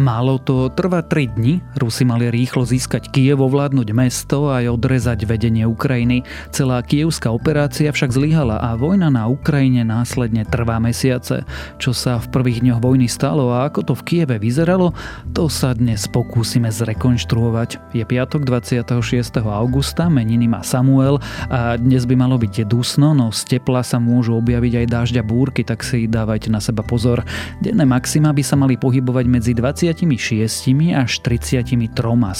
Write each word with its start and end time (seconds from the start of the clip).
Malo 0.00 0.40
to 0.40 0.72
trvať 0.72 1.12
3 1.12 1.36
dni, 1.36 1.54
Rusi 1.76 2.08
mali 2.08 2.32
rýchlo 2.32 2.64
získať 2.64 3.12
Kiev, 3.12 3.44
ovládnuť 3.44 3.92
mesto 3.92 4.48
a 4.48 4.64
aj 4.64 4.72
odrezať 4.72 5.28
vedenie 5.28 5.68
Ukrajiny. 5.68 6.24
Celá 6.56 6.80
kievská 6.80 7.28
operácia 7.28 7.92
však 7.92 8.08
zlyhala 8.08 8.64
a 8.64 8.80
vojna 8.80 9.12
na 9.12 9.28
Ukrajine 9.28 9.84
následne 9.84 10.48
trvá 10.48 10.80
mesiace. 10.80 11.44
Čo 11.76 11.92
sa 11.92 12.16
v 12.16 12.32
prvých 12.32 12.64
dňoch 12.64 12.80
vojny 12.80 13.12
stalo 13.12 13.52
a 13.52 13.68
ako 13.68 13.92
to 13.92 13.94
v 14.00 14.04
Kieve 14.08 14.40
vyzeralo, 14.40 14.96
to 15.36 15.52
sa 15.52 15.76
dnes 15.76 16.08
pokúsime 16.08 16.72
zrekonštruovať. 16.72 17.92
Je 17.92 18.00
piatok 18.00 18.48
26. 18.48 18.96
augusta, 19.44 20.08
meniny 20.08 20.48
má 20.48 20.64
Samuel 20.64 21.20
a 21.52 21.76
dnes 21.76 22.08
by 22.08 22.16
malo 22.16 22.40
byť 22.40 22.64
dusno, 22.64 23.12
no 23.12 23.28
z 23.36 23.44
tepla 23.44 23.84
sa 23.84 24.00
môžu 24.00 24.32
objaviť 24.40 24.80
aj 24.80 24.86
dážďa 24.88 25.22
búrky, 25.28 25.60
tak 25.60 25.84
si 25.84 26.08
dávajte 26.08 26.48
na 26.48 26.64
seba 26.64 26.80
pozor. 26.80 27.20
Denné 27.60 27.84
maxima 27.84 28.32
by 28.32 28.40
sa 28.40 28.56
mali 28.56 28.80
pohybovať 28.80 29.28
medzi 29.28 29.52
20 29.52 29.89
26 29.90 30.94
až 30.94 31.10
33 31.18 31.90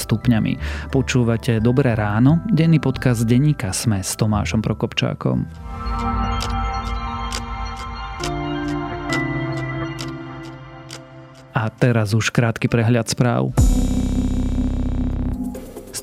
stupňami. 0.07 0.53
Počúvate 0.95 1.59
Dobré 1.59 1.99
ráno, 1.99 2.47
denný 2.47 2.79
podcast 2.79 3.27
denníka 3.27 3.75
Sme 3.75 4.07
s 4.07 4.15
Tomášom 4.15 4.63
Prokopčákom. 4.63 5.51
A 11.51 11.63
teraz 11.75 12.15
už 12.15 12.31
krátky 12.31 12.71
prehľad 12.71 13.11
správ. 13.11 13.51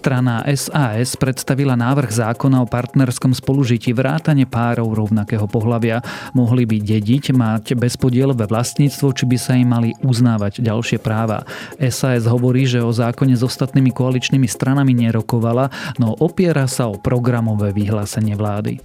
Strana 0.08 0.40
SAS 0.56 1.20
predstavila 1.20 1.76
návrh 1.76 2.08
zákona 2.08 2.64
o 2.64 2.72
partnerskom 2.72 3.36
spolužití 3.36 3.92
vrátane 3.92 4.48
párov 4.48 4.96
rovnakého 4.96 5.52
pohľavia. 5.52 6.00
Mohli 6.32 6.64
by 6.64 6.78
dediť, 6.80 7.36
mať 7.36 7.76
bezpodielové 7.76 8.48
vlastníctvo, 8.48 9.12
či 9.12 9.28
by 9.28 9.36
sa 9.36 9.60
im 9.60 9.68
mali 9.68 9.92
uznávať 10.00 10.64
ďalšie 10.64 11.04
práva. 11.04 11.44
SAS 11.92 12.24
hovorí, 12.24 12.64
že 12.64 12.80
o 12.80 12.88
zákone 12.88 13.36
s 13.36 13.44
ostatnými 13.44 13.92
koaličnými 13.92 14.48
stranami 14.48 14.96
nerokovala, 14.96 15.68
no 16.00 16.16
opiera 16.24 16.72
sa 16.72 16.88
o 16.88 16.96
programové 16.96 17.76
vyhlásenie 17.76 18.40
vlády. 18.40 18.80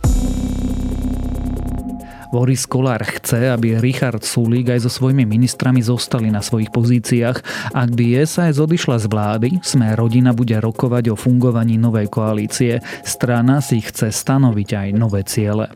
Boris 2.33 2.65
Kolár 2.65 3.05
chce, 3.05 3.53
aby 3.53 3.77
Richard 3.77 4.25
Sulík 4.25 4.73
aj 4.73 4.89
so 4.89 4.91
svojimi 4.91 5.29
ministrami 5.29 5.85
zostali 5.85 6.33
na 6.33 6.41
svojich 6.41 6.73
pozíciách. 6.73 7.69
Ak 7.77 7.93
by 7.93 8.25
SAS 8.25 8.57
odišla 8.57 9.05
z 9.05 9.07
vlády, 9.13 9.49
sme 9.61 9.93
rodina 9.93 10.33
bude 10.33 10.57
rokovať 10.57 11.13
o 11.13 11.17
fungovaní 11.21 11.77
novej 11.77 12.09
koalície. 12.09 12.81
Strana 13.05 13.61
si 13.61 13.85
chce 13.85 14.09
stanoviť 14.09 14.69
aj 14.73 14.89
nové 14.97 15.21
ciele. 15.29 15.69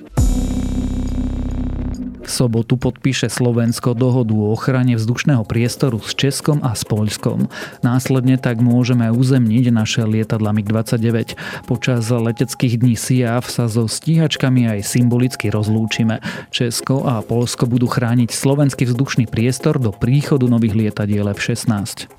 Sobotu 2.27 2.75
podpíše 2.75 3.31
Slovensko 3.31 3.95
dohodu 3.95 4.35
o 4.35 4.51
ochrane 4.51 4.99
vzdušného 4.99 5.47
priestoru 5.47 6.03
s 6.03 6.13
Českom 6.19 6.59
a 6.67 6.75
s 6.75 6.83
Poľskom. 6.83 7.47
Následne 7.87 8.37
tak 8.37 8.59
môžeme 8.59 9.09
uzemniť 9.15 9.71
naše 9.71 10.03
lietadla 10.03 10.51
MiG-29. 10.51 11.39
Počas 11.71 12.11
leteckých 12.11 12.83
dní 12.83 12.99
SIAF 12.99 13.47
sa 13.47 13.71
so 13.71 13.87
stíhačkami 13.87 14.67
aj 14.67 14.85
symbolicky 14.85 15.49
rozlúčime. 15.49 16.19
Česko 16.51 17.07
a 17.07 17.23
Polsko 17.23 17.71
budú 17.71 17.87
chrániť 17.87 18.35
slovenský 18.35 18.91
vzdušný 18.91 19.31
priestor 19.31 19.79
do 19.79 19.95
príchodu 19.95 20.51
nových 20.51 20.75
lietadiel 20.75 21.31
F-16. 21.31 22.11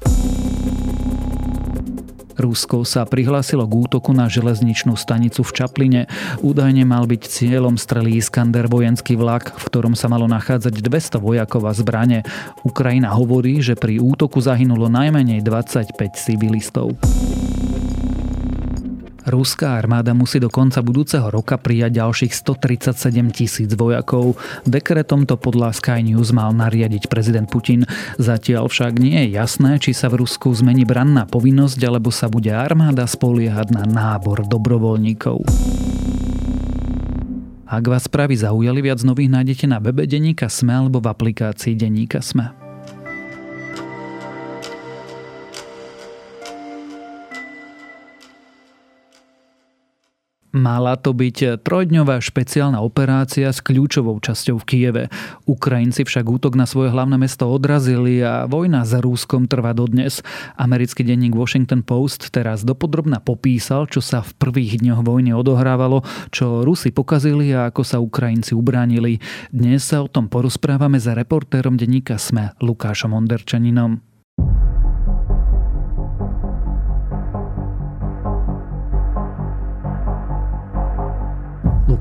Rusko 2.38 2.86
sa 2.86 3.04
prihlásilo 3.04 3.66
k 3.66 3.74
útoku 3.74 4.14
na 4.14 4.30
železničnú 4.30 4.94
stanicu 4.94 5.42
v 5.42 5.52
Čapline. 5.58 6.02
Údajne 6.46 6.86
mal 6.86 7.10
byť 7.10 7.22
cieľom 7.26 7.76
strelý 7.82 8.22
Iskander 8.22 8.70
vojenský 8.70 9.18
vlak, 9.18 9.58
v 9.58 9.64
ktorom 9.68 9.98
sa 9.98 10.06
malo 10.08 10.30
nachádzať 10.30 10.78
200 10.78 11.18
vojakov 11.18 11.66
a 11.66 11.74
zbrane. 11.74 12.22
Ukrajina 12.62 13.10
hovorí, 13.10 13.60
že 13.66 13.74
pri 13.74 13.98
útoku 13.98 14.38
zahynulo 14.38 14.86
najmenej 14.88 15.42
25 15.42 15.98
civilistov. 16.14 16.94
Ruská 19.28 19.76
armáda 19.76 20.16
musí 20.16 20.40
do 20.40 20.48
konca 20.48 20.80
budúceho 20.80 21.28
roka 21.28 21.60
prijať 21.60 22.00
ďalších 22.00 22.32
137 22.32 23.36
tisíc 23.36 23.68
vojakov. 23.76 24.40
Dekretom 24.64 25.28
to 25.28 25.36
podľa 25.36 25.76
Sky 25.76 26.00
News 26.00 26.32
mal 26.32 26.56
nariadiť 26.56 27.12
prezident 27.12 27.44
Putin. 27.52 27.84
Zatiaľ 28.16 28.72
však 28.72 28.96
nie 28.96 29.28
je 29.28 29.36
jasné, 29.36 29.84
či 29.84 29.92
sa 29.92 30.08
v 30.08 30.24
Rusku 30.24 30.48
zmení 30.56 30.88
branná 30.88 31.28
povinnosť, 31.28 31.80
alebo 31.84 32.08
sa 32.08 32.32
bude 32.32 32.56
armáda 32.56 33.04
spoliehať 33.04 33.76
na 33.76 33.84
nábor 33.84 34.48
dobrovoľníkov. 34.48 35.44
Ak 37.68 37.84
vás 37.84 38.08
správy 38.08 38.40
zaujali, 38.40 38.80
viac 38.80 39.04
nových 39.04 39.28
nájdete 39.28 39.68
na 39.68 39.84
webe 39.84 40.08
Deníka 40.08 40.48
Sme 40.48 40.72
alebo 40.72 41.04
v 41.04 41.12
aplikácii 41.12 41.76
Deníka 41.76 42.24
Sme. 42.24 42.67
Mala 50.58 50.98
to 50.98 51.14
byť 51.14 51.62
trojdňová 51.62 52.18
špeciálna 52.18 52.82
operácia 52.82 53.54
s 53.54 53.62
kľúčovou 53.62 54.18
časťou 54.18 54.58
v 54.58 54.66
Kieve. 54.66 55.04
Ukrajinci 55.46 56.02
však 56.02 56.26
útok 56.26 56.58
na 56.58 56.66
svoje 56.66 56.90
hlavné 56.90 57.22
mesto 57.22 57.46
odrazili 57.46 58.26
a 58.26 58.50
vojna 58.50 58.82
za 58.82 58.98
Rúskom 58.98 59.46
trvá 59.46 59.78
dodnes. 59.78 60.26
Americký 60.58 61.06
denník 61.06 61.38
Washington 61.38 61.86
Post 61.86 62.34
teraz 62.34 62.66
dopodrobna 62.66 63.22
popísal, 63.22 63.86
čo 63.86 64.02
sa 64.02 64.26
v 64.26 64.34
prvých 64.34 64.82
dňoch 64.82 65.06
vojny 65.06 65.38
odohrávalo, 65.38 66.02
čo 66.34 66.66
Rusi 66.66 66.90
pokazili 66.90 67.54
a 67.54 67.70
ako 67.70 67.82
sa 67.86 68.02
Ukrajinci 68.02 68.58
ubránili. 68.58 69.22
Dnes 69.54 69.86
sa 69.86 70.02
o 70.02 70.10
tom 70.10 70.26
porozprávame 70.26 70.98
za 70.98 71.14
reportérom 71.14 71.78
denníka 71.78 72.18
SME 72.18 72.58
Lukášom 72.66 73.14
Onderčaninom. 73.14 74.07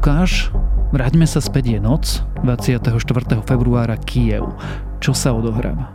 Lukáš, 0.06 0.54
vráťme 0.94 1.26
sa 1.26 1.42
späť, 1.42 1.74
je 1.74 1.80
noc, 1.82 2.22
24. 2.46 2.94
februára 3.42 3.98
Kiev. 3.98 4.54
Čo 5.02 5.18
sa 5.18 5.34
odohráva? 5.34 5.90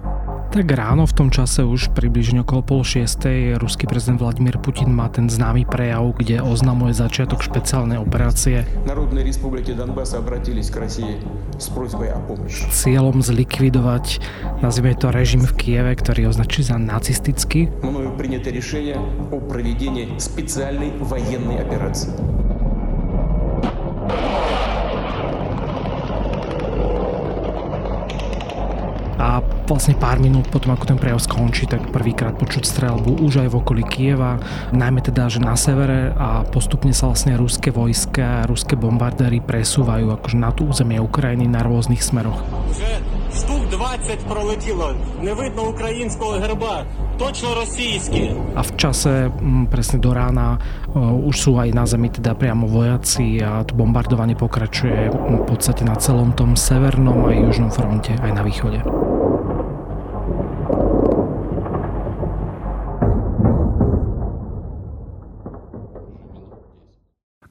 Tak 0.50 0.66
ráno 0.74 1.06
v 1.06 1.14
tom 1.14 1.28
čase 1.30 1.62
už 1.62 1.94
približne 1.94 2.42
okolo 2.42 2.66
pol 2.66 2.80
šiestej 2.82 3.62
ruský 3.62 3.86
prezident 3.86 4.18
Vladimír 4.18 4.58
Putin 4.58 4.90
má 4.90 5.06
ten 5.06 5.30
známy 5.30 5.70
prejav, 5.70 6.18
kde 6.18 6.42
oznamuje 6.42 6.98
začiatok 6.98 7.46
špeciálnej 7.46 8.02
operácie. 8.02 8.66
Národnej 8.90 9.22
republiky 9.22 9.70
Donbass 9.70 10.18
obratились 10.18 10.66
k 10.66 10.82
России 10.82 11.14
s 11.54 11.70
prozbой 11.70 12.10
o 12.10 12.18
pomoc. 12.26 12.50
Cieľom 12.50 13.22
zlikvidovať, 13.22 14.18
nazvime 14.66 14.98
to 14.98 15.14
režim 15.14 15.46
v 15.46 15.52
Kieve, 15.54 15.94
ktorý 15.94 16.34
označí 16.34 16.66
za 16.66 16.74
nacistický. 16.74 17.70
Мною 17.86 18.18
принято 18.18 18.50
решение 18.50 18.98
о 19.30 19.38
проведении 19.38 20.10
специальной 20.18 20.90
военной 20.98 21.62
операции. 21.62 22.10
A 29.21 29.37
vlastne 29.69 29.93
pár 29.93 30.17
minút 30.17 30.49
potom, 30.49 30.73
ako 30.73 30.89
ten 30.89 30.97
prejav 30.97 31.21
skončí, 31.21 31.69
tak 31.69 31.93
prvýkrát 31.93 32.33
počuť 32.41 32.65
strelbu 32.65 33.21
už 33.21 33.45
aj 33.45 33.53
v 33.53 33.57
okolí 33.61 33.83
Kieva, 33.85 34.41
najmä 34.73 35.05
teda, 35.05 35.29
že 35.29 35.37
na 35.37 35.53
severe 35.53 36.09
a 36.17 36.41
postupne 36.41 36.89
sa 36.89 37.05
vlastne 37.05 37.37
ruské 37.37 37.69
vojska, 37.69 38.41
a 38.41 38.47
ruské 38.49 38.73
bombardéry 38.73 39.37
presúvajú 39.37 40.09
akože 40.17 40.37
na 40.41 40.49
tú 40.49 40.65
územie 40.73 40.97
Ukrajiny 40.97 41.45
na 41.45 41.61
rôznych 41.61 42.01
smeroch. 42.01 42.41
Že? 42.73 43.20
20 43.80 44.18
пролетіло, 44.28 44.94
не 45.22 45.34
видно 45.34 45.68
українського 45.68 46.30
герба, 46.32 46.84
точно 47.18 47.54
російські. 47.54 48.30
A 48.56 48.62
v 48.62 48.70
čase 48.76 49.28
m, 49.28 49.66
presne 49.68 49.98
do 50.00 50.12
rána 50.12 50.56
uh, 50.92 51.12
už 51.28 51.36
sú 51.36 51.50
aj 51.60 51.72
na 51.72 51.84
zemi 51.84 52.08
teda 52.08 52.36
priamo 52.36 52.68
vojaci 52.68 53.40
a 53.40 53.64
to 53.64 53.72
bombardovanie 53.76 54.36
pokračuje 54.36 55.12
v 55.12 55.44
podstate 55.48 55.84
na 55.84 55.96
celom 55.96 56.32
tom 56.32 56.56
severnom 56.56 57.28
a 57.28 57.32
južnom 57.32 57.72
fronte, 57.72 58.12
aj 58.16 58.32
na 58.32 58.42
východe. 58.44 58.80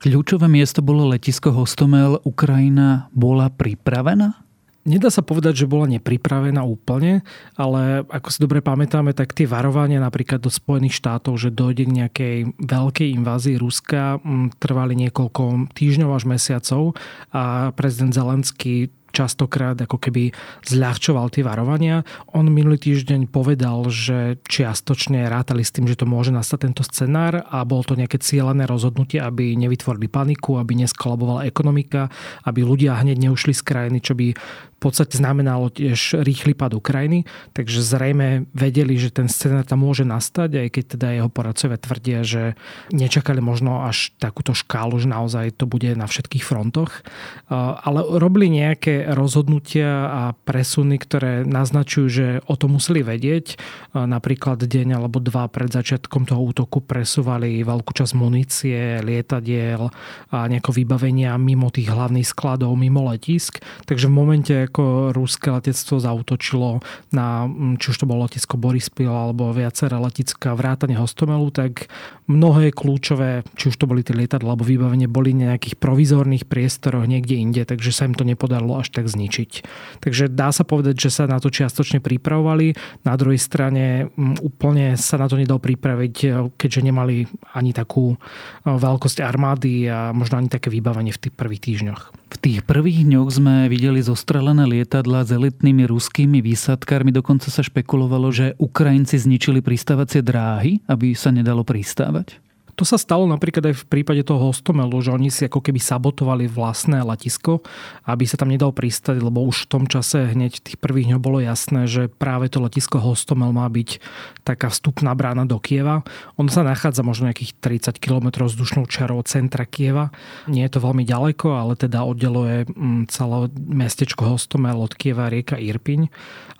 Kľúčové 0.05 0.45
miesto 0.45 0.85
bolo 0.85 1.09
letisko 1.09 1.49
Hostomel. 1.49 2.21
Ukrajina 2.21 3.09
bola 3.09 3.49
pripravená? 3.49 4.45
Nedá 4.90 5.06
sa 5.06 5.22
povedať, 5.22 5.62
že 5.62 5.70
bola 5.70 5.86
nepripravená 5.86 6.66
úplne, 6.66 7.22
ale 7.54 8.02
ako 8.10 8.28
si 8.34 8.42
dobre 8.42 8.58
pamätáme, 8.58 9.14
tak 9.14 9.38
tie 9.38 9.46
varovania 9.46 10.02
napríklad 10.02 10.42
do 10.42 10.50
Spojených 10.50 10.98
štátov, 10.98 11.38
že 11.38 11.54
dojde 11.54 11.86
k 11.86 11.96
nejakej 12.02 12.36
veľkej 12.58 13.08
invázii 13.14 13.54
Ruska, 13.54 14.18
mm, 14.18 14.58
trvali 14.58 14.98
niekoľko 15.06 15.70
týždňov 15.78 16.10
až 16.10 16.24
mesiacov 16.26 16.98
a 17.30 17.70
prezident 17.78 18.10
Zelenský 18.10 18.90
častokrát 19.10 19.74
ako 19.74 19.98
keby 19.98 20.30
zľahčoval 20.66 21.30
tie 21.34 21.42
varovania. 21.42 22.06
On 22.30 22.46
minulý 22.46 22.78
týždeň 22.78 23.26
povedal, 23.28 23.90
že 23.90 24.38
čiastočne 24.46 25.26
rátali 25.26 25.66
s 25.66 25.74
tým, 25.74 25.90
že 25.90 25.98
to 25.98 26.06
môže 26.06 26.30
nastať 26.30 26.70
tento 26.70 26.82
scenár 26.86 27.42
a 27.50 27.66
bolo 27.66 27.82
to 27.82 27.98
nejaké 27.98 28.22
cieľené 28.22 28.64
rozhodnutie, 28.70 29.18
aby 29.18 29.58
nevytvorili 29.58 30.06
paniku, 30.06 30.62
aby 30.62 30.78
neskolabovala 30.78 31.46
ekonomika, 31.50 32.08
aby 32.46 32.62
ľudia 32.62 32.98
hneď 33.02 33.30
neušli 33.30 33.52
z 33.52 33.62
krajiny, 33.66 33.98
čo 34.00 34.14
by 34.14 34.32
podstate 34.80 35.20
znamenalo 35.20 35.68
tiež 35.68 36.24
rýchly 36.24 36.56
pad 36.56 36.72
Ukrajiny, 36.72 37.28
takže 37.52 37.84
zrejme 37.84 38.48
vedeli, 38.56 38.96
že 38.96 39.12
ten 39.12 39.28
scenár 39.28 39.68
tam 39.68 39.84
môže 39.84 40.08
nastať, 40.08 40.56
aj 40.56 40.68
keď 40.72 40.84
teda 40.96 41.06
jeho 41.20 41.28
poradcovia 41.28 41.76
tvrdia, 41.76 42.20
že 42.24 42.42
nečakali 42.88 43.44
možno 43.44 43.84
až 43.84 44.16
takúto 44.16 44.56
škálu, 44.56 44.96
že 44.96 45.12
naozaj 45.12 45.60
to 45.60 45.68
bude 45.68 45.92
na 45.92 46.08
všetkých 46.08 46.44
frontoch. 46.44 47.04
Ale 47.50 48.00
robili 48.16 48.48
nejaké 48.48 49.12
rozhodnutia 49.12 50.08
a 50.08 50.22
presuny, 50.32 50.96
ktoré 50.96 51.44
naznačujú, 51.44 52.06
že 52.08 52.26
o 52.48 52.56
to 52.56 52.66
museli 52.72 53.04
vedieť. 53.04 53.60
Napríklad 53.92 54.64
deň 54.64 54.96
alebo 54.96 55.20
dva 55.20 55.50
pred 55.52 55.68
začiatkom 55.68 56.24
toho 56.24 56.40
útoku 56.40 56.80
presúvali 56.80 57.60
veľkú 57.60 57.92
časť 57.92 58.12
munície, 58.16 59.04
lietadiel 59.04 59.92
a 60.32 60.48
nejako 60.48 60.72
vybavenia 60.72 61.36
mimo 61.36 61.68
tých 61.68 61.92
hlavných 61.92 62.24
skladov, 62.24 62.72
mimo 62.78 63.04
letisk. 63.10 63.60
Takže 63.84 64.08
v 64.08 64.14
momente, 64.14 64.54
ako 64.70 65.10
ruské 65.10 65.50
letectvo 65.50 65.98
zautočilo 65.98 66.78
na, 67.10 67.50
či 67.76 67.90
už 67.90 67.96
to 68.00 68.06
bolo 68.06 68.30
letisko 68.30 68.54
Borispil 68.54 69.10
alebo 69.10 69.50
viaceré 69.50 69.98
letická 69.98 70.54
vrátane 70.54 70.94
Hostomelu, 70.94 71.50
tak 71.50 71.90
mnohé 72.30 72.70
kľúčové, 72.70 73.42
či 73.58 73.74
už 73.74 73.76
to 73.76 73.90
boli 73.90 74.06
tie 74.06 74.14
lietadla 74.14 74.54
alebo 74.54 74.62
vybavenie, 74.62 75.10
boli 75.10 75.34
v 75.34 75.50
nejakých 75.50 75.74
provizorných 75.82 76.46
priestoroch 76.46 77.10
niekde 77.10 77.34
inde, 77.34 77.66
takže 77.66 77.90
sa 77.90 78.06
im 78.06 78.14
to 78.14 78.22
nepodarilo 78.22 78.78
až 78.78 78.94
tak 78.94 79.10
zničiť. 79.10 79.66
Takže 79.98 80.30
dá 80.30 80.54
sa 80.54 80.62
povedať, 80.62 81.02
že 81.02 81.10
sa 81.10 81.26
na 81.26 81.42
to 81.42 81.50
čiastočne 81.50 81.98
pripravovali. 81.98 82.78
Na 83.02 83.18
druhej 83.18 83.42
strane 83.42 84.14
úplne 84.38 84.94
sa 84.94 85.18
na 85.18 85.26
to 85.26 85.34
nedal 85.34 85.58
pripraviť, 85.58 86.46
keďže 86.54 86.80
nemali 86.86 87.26
ani 87.50 87.74
takú 87.74 88.14
veľkosť 88.62 89.18
armády 89.26 89.90
a 89.90 90.14
možno 90.14 90.38
ani 90.38 90.46
také 90.46 90.70
vybavenie 90.70 91.10
v 91.10 91.22
tých 91.26 91.34
prvých 91.34 91.62
týždňoch. 91.66 92.19
V 92.30 92.36
tých 92.38 92.60
prvých 92.62 93.02
dňoch 93.10 93.28
sme 93.28 93.56
videli 93.66 93.98
zostrelené 93.98 94.62
lietadla 94.62 95.26
s 95.26 95.34
elitnými 95.34 95.82
ruskými 95.90 96.38
výsadkármi. 96.38 97.10
Dokonca 97.10 97.50
sa 97.50 97.66
špekulovalo, 97.66 98.30
že 98.30 98.54
Ukrajinci 98.62 99.18
zničili 99.18 99.58
pristávacie 99.58 100.22
dráhy, 100.22 100.78
aby 100.86 101.12
sa 101.18 101.34
nedalo 101.34 101.66
pristávať. 101.66 102.38
To 102.76 102.84
sa 102.86 102.98
stalo 103.00 103.26
napríklad 103.26 103.72
aj 103.72 103.76
v 103.82 103.88
prípade 103.88 104.22
toho 104.22 104.50
hostomelu, 104.50 104.94
že 105.00 105.14
oni 105.14 105.30
si 105.32 105.46
ako 105.46 105.62
keby 105.64 105.80
sabotovali 105.80 106.46
vlastné 106.50 107.02
letisko, 107.02 107.64
aby 108.06 108.24
sa 108.26 108.36
tam 108.36 108.52
nedal 108.52 108.74
pristať, 108.74 109.22
lebo 109.22 109.42
už 109.46 109.66
v 109.66 109.70
tom 109.70 109.84
čase 109.86 110.30
hneď 110.30 110.62
tých 110.62 110.78
prvých 110.78 111.14
dňov 111.14 111.20
bolo 111.20 111.38
jasné, 111.42 111.86
že 111.90 112.06
práve 112.10 112.50
to 112.52 112.62
letisko 112.62 113.02
hostomel 113.02 113.50
má 113.50 113.66
byť 113.70 114.02
taká 114.44 114.68
vstupná 114.72 115.14
brána 115.14 115.46
do 115.46 115.58
Kieva. 115.62 116.02
On 116.40 116.46
sa 116.48 116.66
nachádza 116.66 117.06
možno 117.06 117.30
nejakých 117.30 117.56
30 117.62 118.02
km 118.02 118.46
vzdušnou 118.46 118.90
čarou 118.90 119.22
centra 119.22 119.64
Kieva. 119.64 120.10
Nie 120.50 120.66
je 120.66 120.78
to 120.78 120.84
veľmi 120.84 121.06
ďaleko, 121.06 121.54
ale 121.54 121.78
teda 121.78 122.02
oddeluje 122.02 122.66
mm, 122.66 123.12
celé 123.12 123.48
mestečko 123.54 124.26
Hostomel 124.26 124.78
od 124.80 124.92
Kieva 124.96 125.30
rieka 125.30 125.60
Irpiň. 125.60 126.10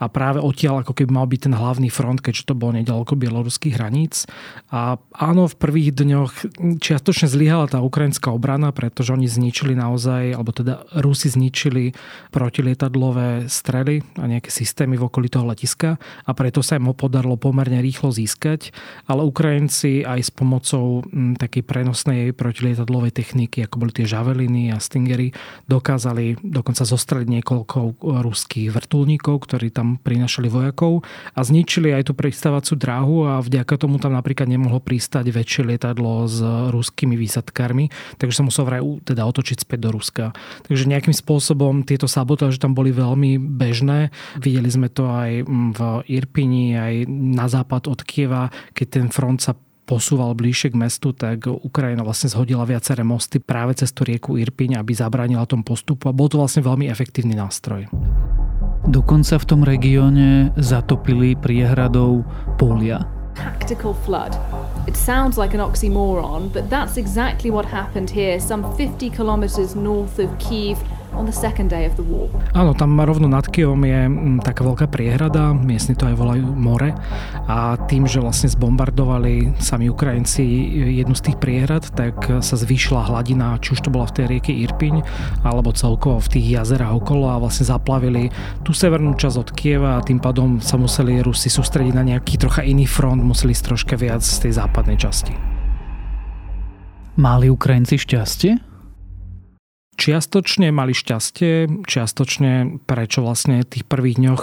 A 0.01 0.09
práve 0.09 0.41
odtiaľ 0.41 0.81
ako 0.81 0.97
keby 0.97 1.11
mal 1.13 1.29
byť 1.29 1.41
ten 1.51 1.55
hlavný 1.55 1.93
front, 1.93 2.25
keďže 2.25 2.49
to 2.49 2.55
bolo 2.57 2.73
nedaleko 2.73 3.21
bieloruských 3.21 3.77
hraníc. 3.77 4.25
A 4.73 4.97
áno, 5.13 5.45
v 5.45 5.59
prvých 5.61 5.93
dňoch 6.09 6.33
čiastočne 6.81 7.29
zlyhala 7.29 7.69
tá 7.69 7.85
ukrajinská 7.85 8.33
obrana, 8.33 8.73
pretože 8.73 9.13
oni 9.13 9.29
zničili 9.29 9.77
naozaj, 9.77 10.33
alebo 10.33 10.51
teda 10.51 10.89
Rusi 10.99 11.29
zničili 11.29 11.93
protilietadlové 12.33 13.47
strely 13.47 14.03
a 14.17 14.25
nejaké 14.25 14.49
systémy 14.49 14.97
v 14.97 15.07
okolí 15.07 15.29
toho 15.29 15.45
letiska 15.47 16.01
a 16.01 16.31
preto 16.33 16.65
sa 16.65 16.81
im 16.81 16.89
ho 16.89 16.95
podarilo 16.97 17.37
pomerne 17.37 17.79
rýchlo 17.85 18.09
získať, 18.11 18.73
ale 19.05 19.23
Ukrajinci 19.23 20.03
aj 20.09 20.21
s 20.27 20.31
pomocou 20.33 21.05
takej 21.13 21.63
prenosnej 21.63 22.33
protilietadlovej 22.33 23.13
techniky, 23.13 23.63
ako 23.69 23.87
boli 23.87 23.93
tie 23.93 24.09
žaveliny 24.09 24.73
a 24.73 24.81
stingery, 24.81 25.37
dokázali 25.69 26.41
dokonca 26.41 26.83
zostreliť 26.89 27.29
niekoľko 27.41 28.01
ruských 28.01 28.73
vrtulníkov, 28.73 29.45
ktorí 29.45 29.69
tam 29.71 30.01
prinašali 30.01 30.49
vojakov 30.49 31.05
a 31.37 31.41
zničili 31.45 31.93
aj 31.93 32.11
tú 32.11 32.13
pristávaciu 32.17 32.75
dráhu 32.81 33.29
a 33.29 33.39
vďaka 33.45 33.77
tomu 33.77 34.01
tam 34.01 34.17
napríklad 34.17 34.49
nemohlo 34.49 34.81
pristať 34.81 35.29
väčšie 35.29 35.63
lietadlo 35.71 35.90
lietadlo 35.91 36.31
s 36.31 36.39
ruskými 36.71 37.19
výsadkármi, 37.19 37.91
takže 38.23 38.39
sa 38.39 38.47
musel 38.47 38.63
vraj 38.63 38.83
teda 39.03 39.27
otočiť 39.27 39.67
späť 39.67 39.79
do 39.83 39.91
Ruska. 39.91 40.31
Takže 40.71 40.87
nejakým 40.87 41.11
spôsobom 41.11 41.83
tieto 41.83 42.07
sabotáže 42.07 42.63
tam 42.63 42.79
boli 42.79 42.95
veľmi 42.95 43.43
bežné. 43.43 44.15
Videli 44.39 44.71
sme 44.71 44.87
to 44.87 45.11
aj 45.11 45.43
v 45.51 45.81
Irpini, 46.07 46.79
aj 46.79 46.95
na 47.11 47.51
západ 47.51 47.91
od 47.91 48.07
Kieva, 48.07 48.55
keď 48.71 48.87
ten 48.87 49.07
front 49.11 49.43
sa 49.43 49.59
posúval 49.91 50.39
bližšie 50.39 50.71
k 50.71 50.79
mestu, 50.79 51.11
tak 51.11 51.51
Ukrajina 51.51 52.07
vlastne 52.07 52.31
zhodila 52.31 52.63
viaceré 52.63 53.03
mosty 53.03 53.43
práve 53.43 53.75
cez 53.75 53.91
tú 53.91 54.07
rieku 54.07 54.39
Irpiň, 54.39 54.79
aby 54.79 54.95
zabránila 54.95 55.51
tom 55.51 55.67
postupu 55.67 56.07
a 56.07 56.15
bol 56.15 56.31
to 56.31 56.39
vlastne 56.39 56.63
veľmi 56.63 56.87
efektívny 56.87 57.35
nástroj. 57.35 57.91
Dokonca 58.87 59.35
v 59.43 59.49
tom 59.51 59.67
regióne 59.67 60.55
zatopili 60.55 61.35
priehradou 61.35 62.23
polia. 62.55 63.20
Flood. 63.71 64.37
It 64.89 64.97
sounds 64.97 65.39
like 65.39 65.55
an 65.55 65.61
oxymoron, 65.61 66.53
but 66.53 66.69
that's 66.69 66.97
exactly 66.97 67.51
what 67.51 67.65
happened 67.65 68.11
here, 68.11 68.41
some 68.41 68.77
50 68.77 69.11
kilometers 69.11 69.77
north 69.77 70.19
of 70.19 70.37
Kiev 70.41 70.83
on 71.15 71.27
the 71.27 71.35
second 71.35 71.69
day 71.71 71.87
of 71.87 71.95
the 71.99 72.07
war. 72.07 72.31
Áno, 72.55 72.75
tam 72.75 72.99
rovno 72.99 73.27
nad 73.27 73.47
Kievom 73.47 73.83
je 73.83 74.07
mm, 74.07 74.47
taká 74.47 74.63
veľká 74.63 74.87
priehrada, 74.91 75.53
miestni 75.53 75.99
to 75.99 76.07
aj 76.07 76.17
volajú 76.17 76.47
more 76.55 76.95
a 77.51 77.75
tým, 77.91 78.07
že 78.07 78.23
vlastne 78.23 78.51
zbombardovali 78.51 79.59
sami 79.59 79.91
Ukrajinci 79.91 80.43
jednu 81.03 81.15
z 81.19 81.31
tých 81.31 81.37
priehrad, 81.43 81.85
tak 81.95 82.15
sa 82.41 82.55
zvýšila 82.55 83.11
hladina, 83.11 83.59
či 83.59 83.75
už 83.75 83.87
to 83.87 83.91
bola 83.93 84.07
v 84.07 84.15
tej 84.23 84.27
rieke 84.37 84.53
Irpiň, 84.55 85.03
alebo 85.43 85.75
celkovo 85.75 86.23
v 86.23 86.39
tých 86.39 86.47
jazerách 86.61 86.95
okolo 86.95 87.33
a 87.33 87.41
vlastne 87.43 87.67
zaplavili 87.67 88.31
tú 88.63 88.71
severnú 88.71 89.19
časť 89.19 89.37
od 89.41 89.51
Kieva 89.51 89.99
a 89.99 90.05
tým 90.05 90.23
pádom 90.23 90.63
sa 90.63 90.79
museli 90.79 91.21
Rusi 91.21 91.51
sústrediť 91.51 91.95
na 91.95 92.07
nejaký 92.07 92.39
trocha 92.39 92.63
iný 92.63 92.87
front, 92.87 93.21
museli 93.21 93.53
ísť 93.53 93.65
troška 93.67 93.95
viac 93.99 94.23
z 94.23 94.37
tej 94.47 94.53
západnej 94.57 94.97
časti. 95.01 95.35
Mali 97.19 97.51
Ukrajinci 97.51 97.99
šťastie? 98.01 98.70
Čiastočne 99.97 100.71
mali 100.71 100.95
šťastie, 100.95 101.85
čiastočne 101.87 102.83
prečo 102.85 103.25
vlastne 103.25 103.65
tých 103.65 103.87
prvých 103.89 104.21
dňoch 104.21 104.43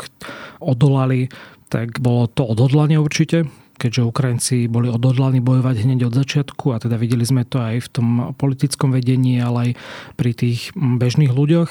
odolali, 0.63 1.31
tak 1.67 1.99
bolo 1.99 2.27
to 2.31 2.47
odhodlanie 2.47 2.99
určite, 2.99 3.47
keďže 3.77 4.09
Ukrajinci 4.09 4.55
boli 4.67 4.89
odhodlaní 4.89 5.39
bojovať 5.39 5.85
hneď 5.85 6.09
od 6.09 6.13
začiatku 6.17 6.73
a 6.73 6.81
teda 6.81 6.97
videli 6.97 7.23
sme 7.23 7.45
to 7.45 7.61
aj 7.61 7.85
v 7.85 7.89
tom 7.89 8.07
politickom 8.35 8.89
vedení, 8.91 9.37
ale 9.37 9.57
aj 9.57 9.71
pri 10.17 10.31
tých 10.33 10.73
bežných 10.75 11.31
ľuďoch. 11.31 11.69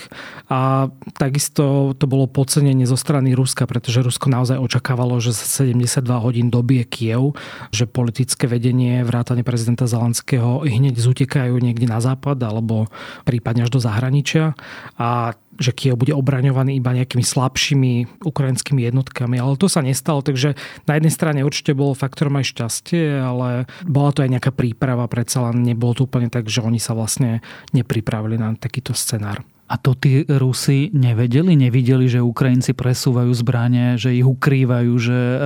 A 0.48 0.88
takisto 1.18 1.92
to 1.98 2.04
bolo 2.06 2.30
podcenenie 2.30 2.86
zo 2.86 2.96
strany 2.96 3.34
Ruska, 3.34 3.66
pretože 3.66 4.02
Rusko 4.06 4.30
naozaj 4.30 4.62
očakávalo, 4.62 5.18
že 5.18 5.34
za 5.34 5.66
72 5.70 6.06
hodín 6.22 6.48
dobie 6.48 6.86
Kiev, 6.86 7.34
že 7.74 7.90
politické 7.90 8.46
vedenie 8.46 9.02
vrátane 9.02 9.42
prezidenta 9.42 9.90
Zelenského 9.90 10.62
hneď 10.62 10.96
zutekajú 10.98 11.58
niekde 11.58 11.90
na 11.90 11.98
západ 11.98 12.38
alebo 12.42 12.86
prípadne 13.26 13.66
až 13.66 13.70
do 13.74 13.80
zahraničia. 13.82 14.54
A 14.96 15.34
že 15.58 15.72
Kiev 15.72 16.00
bude 16.00 16.12
obraňovaný 16.12 16.78
iba 16.78 16.96
nejakými 16.96 17.24
slabšími 17.24 18.22
ukrajinskými 18.24 18.84
jednotkami, 18.86 19.36
ale 19.40 19.58
to 19.58 19.66
sa 19.66 19.84
nestalo, 19.84 20.20
takže 20.20 20.54
na 20.84 20.96
jednej 20.96 21.12
strane 21.12 21.40
určite 21.42 21.76
bolo 21.76 21.96
faktorom 21.96 22.38
aj 22.38 22.52
šťastie, 22.52 23.20
ale 23.20 23.68
bola 23.84 24.10
to 24.12 24.22
aj 24.24 24.30
nejaká 24.36 24.50
príprava, 24.52 25.10
predsa 25.10 25.48
len 25.50 25.64
nebolo 25.64 25.96
to 25.96 26.06
úplne 26.06 26.28
tak, 26.28 26.46
že 26.46 26.64
oni 26.64 26.80
sa 26.80 26.92
vlastne 26.92 27.40
nepripravili 27.72 28.36
na 28.40 28.54
takýto 28.56 28.92
scenár. 28.96 29.44
A 29.66 29.74
to 29.74 29.98
tí 29.98 30.22
Rusi 30.30 30.94
nevedeli, 30.94 31.58
nevideli, 31.58 32.06
že 32.06 32.22
Ukrajinci 32.22 32.70
presúvajú 32.70 33.34
zbranie, 33.34 33.98
že 33.98 34.14
ich 34.14 34.22
ukrývajú, 34.22 34.92
že 34.94 35.18
e, 35.18 35.38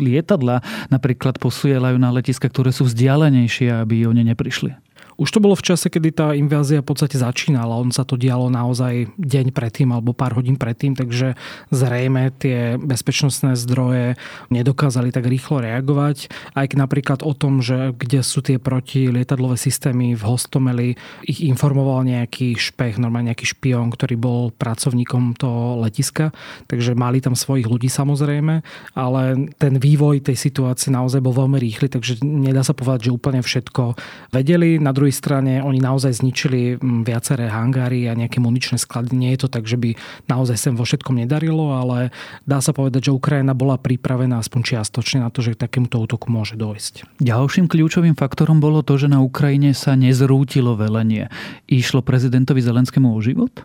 lietadla 0.00 0.64
napríklad 0.88 1.36
posielajú 1.36 2.00
na 2.00 2.08
letiska, 2.08 2.48
ktoré 2.48 2.72
sú 2.72 2.88
vzdialenejšie, 2.88 3.84
aby 3.84 4.08
oni 4.08 4.32
neprišli. 4.32 4.85
Už 5.16 5.32
to 5.32 5.40
bolo 5.40 5.56
v 5.56 5.64
čase, 5.64 5.88
kedy 5.88 6.08
tá 6.12 6.28
invázia 6.36 6.84
v 6.84 6.92
podstate 6.92 7.16
začínala. 7.16 7.80
On 7.80 7.88
sa 7.88 8.04
to 8.04 8.20
dialo 8.20 8.52
naozaj 8.52 9.08
deň 9.16 9.56
predtým 9.56 9.88
alebo 9.92 10.12
pár 10.12 10.36
hodín 10.36 10.60
predtým, 10.60 10.92
takže 10.92 11.40
zrejme 11.72 12.36
tie 12.36 12.76
bezpečnostné 12.76 13.56
zdroje 13.56 14.20
nedokázali 14.52 15.10
tak 15.10 15.24
rýchlo 15.24 15.64
reagovať. 15.64 16.28
Aj 16.52 16.68
napríklad 16.76 17.24
o 17.24 17.32
tom, 17.32 17.64
že 17.64 17.96
kde 17.96 18.20
sú 18.20 18.44
tie 18.44 18.60
protilietadlové 18.60 19.56
systémy 19.56 20.12
v 20.12 20.22
Hostomeli, 20.22 20.88
ich 21.24 21.40
informoval 21.40 22.04
nejaký 22.04 22.52
špech, 22.54 23.00
normálne 23.00 23.32
nejaký 23.32 23.56
špión, 23.56 23.88
ktorý 23.88 24.20
bol 24.20 24.40
pracovníkom 24.52 25.34
toho 25.40 25.80
letiska, 25.80 26.36
takže 26.68 26.92
mali 26.92 27.24
tam 27.24 27.32
svojich 27.32 27.64
ľudí 27.64 27.88
samozrejme, 27.88 28.60
ale 28.92 29.22
ten 29.56 29.74
vývoj 29.80 30.28
tej 30.28 30.36
situácie 30.36 30.92
naozaj 30.92 31.24
bol 31.24 31.32
veľmi 31.32 31.56
rýchly, 31.56 31.88
takže 31.88 32.20
nedá 32.20 32.60
sa 32.60 32.76
povedať, 32.76 33.08
že 33.08 33.16
úplne 33.16 33.40
všetko 33.40 33.96
vedeli. 34.36 34.76
Na 34.76 34.92
druhej 34.92 35.05
druhej 35.06 35.22
strane 35.22 35.62
oni 35.62 35.78
naozaj 35.78 36.18
zničili 36.18 36.82
mm, 36.82 37.06
viaceré 37.06 37.46
hangári 37.46 38.10
a 38.10 38.18
nejaké 38.18 38.42
muničné 38.42 38.74
sklady. 38.74 39.14
Nie 39.14 39.38
je 39.38 39.46
to 39.46 39.48
tak, 39.54 39.62
že 39.62 39.78
by 39.78 39.94
naozaj 40.26 40.58
sem 40.58 40.74
vo 40.74 40.82
všetkom 40.82 41.22
nedarilo, 41.22 41.70
ale 41.70 42.10
dá 42.42 42.58
sa 42.58 42.74
povedať, 42.74 43.06
že 43.06 43.14
Ukrajina 43.14 43.54
bola 43.54 43.78
pripravená 43.78 44.42
aspoň 44.42 44.74
čiastočne 44.74 45.22
na 45.22 45.30
to, 45.30 45.46
že 45.46 45.54
k 45.54 45.62
takémuto 45.62 46.02
útoku 46.02 46.26
môže 46.26 46.58
dojsť. 46.58 47.22
Ďalším 47.22 47.70
kľúčovým 47.70 48.18
faktorom 48.18 48.58
bolo 48.58 48.82
to, 48.82 48.98
že 48.98 49.06
na 49.06 49.22
Ukrajine 49.22 49.78
sa 49.78 49.94
nezrútilo 49.94 50.74
velenie. 50.74 51.30
Išlo 51.70 52.02
prezidentovi 52.02 52.58
Zelenskému 52.58 53.14
o 53.14 53.22
život? 53.22 53.62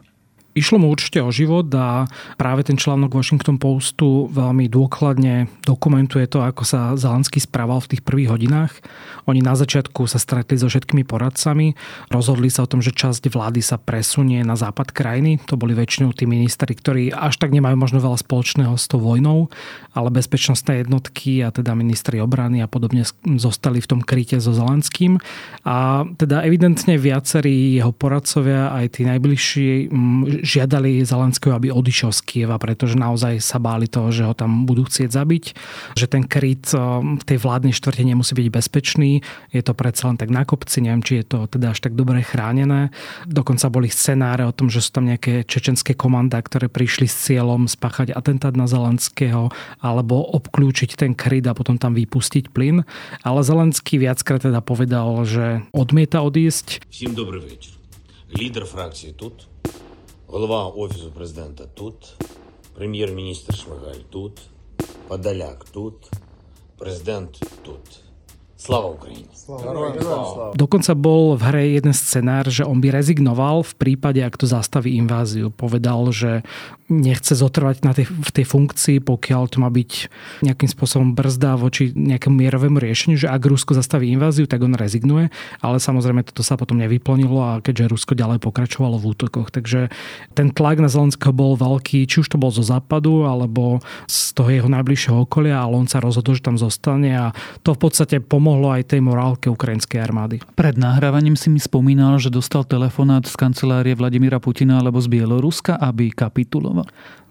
Išlo 0.51 0.83
mu 0.83 0.91
určite 0.91 1.23
o 1.23 1.31
život 1.31 1.71
a 1.71 2.11
práve 2.35 2.67
ten 2.67 2.75
článok 2.75 3.15
Washington 3.15 3.55
Postu 3.55 4.27
veľmi 4.27 4.67
dôkladne 4.67 5.47
dokumentuje 5.63 6.27
to, 6.27 6.43
ako 6.43 6.67
sa 6.67 6.99
Zelenský 6.99 7.39
správal 7.39 7.79
v 7.79 7.95
tých 7.95 8.03
prvých 8.03 8.35
hodinách. 8.35 8.73
Oni 9.31 9.39
na 9.39 9.55
začiatku 9.55 10.03
sa 10.11 10.19
stretli 10.19 10.59
so 10.59 10.67
všetkými 10.67 11.07
poradcami, 11.07 11.71
rozhodli 12.11 12.51
sa 12.51 12.67
o 12.67 12.71
tom, 12.71 12.83
že 12.83 12.91
časť 12.91 13.31
vlády 13.31 13.63
sa 13.63 13.79
presunie 13.79 14.43
na 14.43 14.59
západ 14.59 14.91
krajiny. 14.91 15.39
To 15.47 15.55
boli 15.55 15.71
väčšinou 15.71 16.11
tí 16.11 16.27
ministri, 16.27 16.75
ktorí 16.75 17.15
až 17.15 17.39
tak 17.39 17.55
nemajú 17.55 17.79
možno 17.79 18.03
veľa 18.03 18.19
spoločného 18.19 18.75
s 18.75 18.91
tou 18.91 18.99
vojnou, 18.99 19.47
ale 19.95 20.11
bezpečnostné 20.11 20.83
jednotky 20.83 21.47
a 21.47 21.55
teda 21.55 21.71
ministri 21.79 22.19
obrany 22.19 22.59
a 22.59 22.67
podobne 22.67 23.07
zostali 23.39 23.79
v 23.79 23.87
tom 23.87 24.01
kryte 24.03 24.35
so 24.43 24.51
Zelenským. 24.51 25.15
A 25.63 26.03
teda 26.19 26.43
evidentne 26.43 26.99
viacerí 26.99 27.79
jeho 27.79 27.95
poradcovia, 27.95 28.75
aj 28.75 28.99
tí 28.99 29.07
najbližší, 29.07 29.69
žiadali 30.40 31.04
Zelenského, 31.04 31.52
aby 31.52 31.68
odišiel 31.68 32.14
z 32.14 32.20
Kieva, 32.24 32.56
pretože 32.56 32.96
naozaj 32.96 33.42
sa 33.44 33.60
báli 33.60 33.90
toho, 33.90 34.08
že 34.14 34.24
ho 34.24 34.32
tam 34.32 34.64
budú 34.64 34.88
chcieť 34.88 35.10
zabiť, 35.12 35.44
že 35.98 36.06
ten 36.08 36.24
kryt 36.24 36.72
eh, 36.72 36.80
v 37.02 37.24
tej 37.26 37.38
vládnej 37.42 37.76
štvrte 37.76 38.06
nemusí 38.06 38.32
byť 38.32 38.48
bezpečný, 38.48 39.20
je 39.52 39.62
to 39.62 39.76
predsa 39.76 40.08
len 40.08 40.16
tak 40.16 40.32
na 40.32 40.46
kopci, 40.46 40.80
neviem, 40.80 41.02
či 41.02 41.20
je 41.20 41.24
to 41.26 41.38
teda 41.50 41.74
až 41.74 41.82
tak 41.82 41.98
dobre 41.98 42.22
chránené. 42.22 42.94
Dokonca 43.26 43.66
boli 43.68 43.90
scenáre 43.90 44.46
o 44.46 44.54
tom, 44.54 44.70
že 44.70 44.80
sú 44.80 44.96
tam 44.96 45.10
nejaké 45.10 45.42
čečenské 45.44 45.92
komanda, 45.98 46.38
ktoré 46.38 46.70
prišli 46.70 47.10
s 47.10 47.28
cieľom 47.28 47.66
spáchať 47.66 48.14
atentát 48.14 48.54
na 48.54 48.70
Zelenského 48.70 49.50
alebo 49.82 50.22
obklúčiť 50.22 50.94
ten 50.94 51.12
kryt 51.12 51.44
a 51.50 51.56
potom 51.56 51.76
tam 51.76 51.92
vypustiť 51.98 52.54
plyn. 52.54 52.86
Ale 53.26 53.40
Zelenský 53.42 53.98
viackrát 53.98 54.44
teda 54.44 54.62
povedal, 54.62 55.26
že 55.26 55.64
odmieta 55.74 56.22
odísť. 56.22 56.86
Всім 56.90 57.14
добрий 57.14 57.40
вечір. 57.40 57.72
Лідер 58.38 58.64
фракції 58.64 59.12
тут, 59.12 59.32
голова 60.30 60.66
Офісу 60.66 61.10
президента 61.10 61.64
тут, 61.74 62.14
прем'єр-міністр 62.74 63.54
Шмигаль 63.54 64.04
тут, 64.10 64.40
Подоляк 65.08 65.64
тут, 65.72 66.10
президент 66.78 67.40
тут. 67.62 68.00
Слава 68.56 68.88
Україні! 68.88 69.28
Dokonca 70.56 70.92
bol 70.96 71.36
v 71.36 71.42
hre 71.44 71.64
jeden 71.76 71.92
scenár, 71.92 72.48
že 72.48 72.64
on 72.64 72.80
by 72.80 72.88
rezignoval 72.88 73.60
v 73.62 73.72
prípade, 73.76 74.20
ak 74.24 74.40
to 74.40 74.48
zastaví 74.48 74.96
inváziu. 74.96 75.52
Povedal, 75.52 76.08
že 76.08 76.40
nechce 76.91 77.31
zotrvať 77.39 77.87
na 77.87 77.95
tej, 77.95 78.11
v 78.11 78.31
tej 78.35 78.43
funkcii, 78.43 78.99
pokiaľ 78.99 79.43
to 79.47 79.57
má 79.63 79.71
byť 79.71 79.91
nejakým 80.43 80.67
spôsobom 80.67 81.15
brzda 81.15 81.55
voči 81.55 81.95
nejakému 81.95 82.35
mierovému 82.35 82.77
riešeniu, 82.83 83.15
že 83.15 83.31
ak 83.31 83.47
Rusko 83.47 83.71
zastaví 83.71 84.11
inváziu, 84.11 84.43
tak 84.43 84.59
on 84.59 84.75
rezignuje, 84.75 85.31
ale 85.63 85.79
samozrejme 85.79 86.27
toto 86.27 86.43
sa 86.43 86.59
potom 86.59 86.75
nevyplnilo 86.83 87.39
a 87.39 87.51
keďže 87.63 87.95
Rusko 87.95 88.13
ďalej 88.19 88.43
pokračovalo 88.43 88.99
v 88.99 89.15
útokoch. 89.15 89.55
Takže 89.55 89.87
ten 90.35 90.51
tlak 90.51 90.83
na 90.83 90.91
Zelenského 90.91 91.31
bol 91.31 91.55
veľký, 91.55 92.03
či 92.03 92.19
už 92.19 92.35
to 92.35 92.37
bol 92.37 92.51
zo 92.51 92.61
západu, 92.61 93.23
alebo 93.23 93.79
z 94.11 94.35
toho 94.35 94.51
jeho 94.51 94.67
najbližšieho 94.67 95.23
okolia, 95.23 95.63
ale 95.63 95.79
on 95.79 95.87
sa 95.87 96.03
rozhodol, 96.03 96.35
že 96.35 96.43
tam 96.43 96.59
zostane 96.59 97.15
a 97.15 97.25
to 97.63 97.71
v 97.71 97.79
podstate 97.87 98.19
pomohlo 98.19 98.75
aj 98.75 98.91
tej 98.91 98.99
morálke 98.99 99.47
ukrajinskej 99.47 100.03
armády. 100.03 100.43
Pred 100.59 100.75
nahrávaním 100.75 101.39
si 101.39 101.47
mi 101.47 101.61
spomínal, 101.61 102.19
že 102.19 102.33
dostal 102.33 102.67
telefonát 102.67 103.23
z 103.23 103.35
kancelárie 103.39 103.95
Vladimíra 103.95 104.41
Putina 104.41 104.81
alebo 104.81 104.99
z 104.99 105.07
Bieloruska, 105.07 105.77
aby 105.79 106.11
kapituloval. 106.11 106.80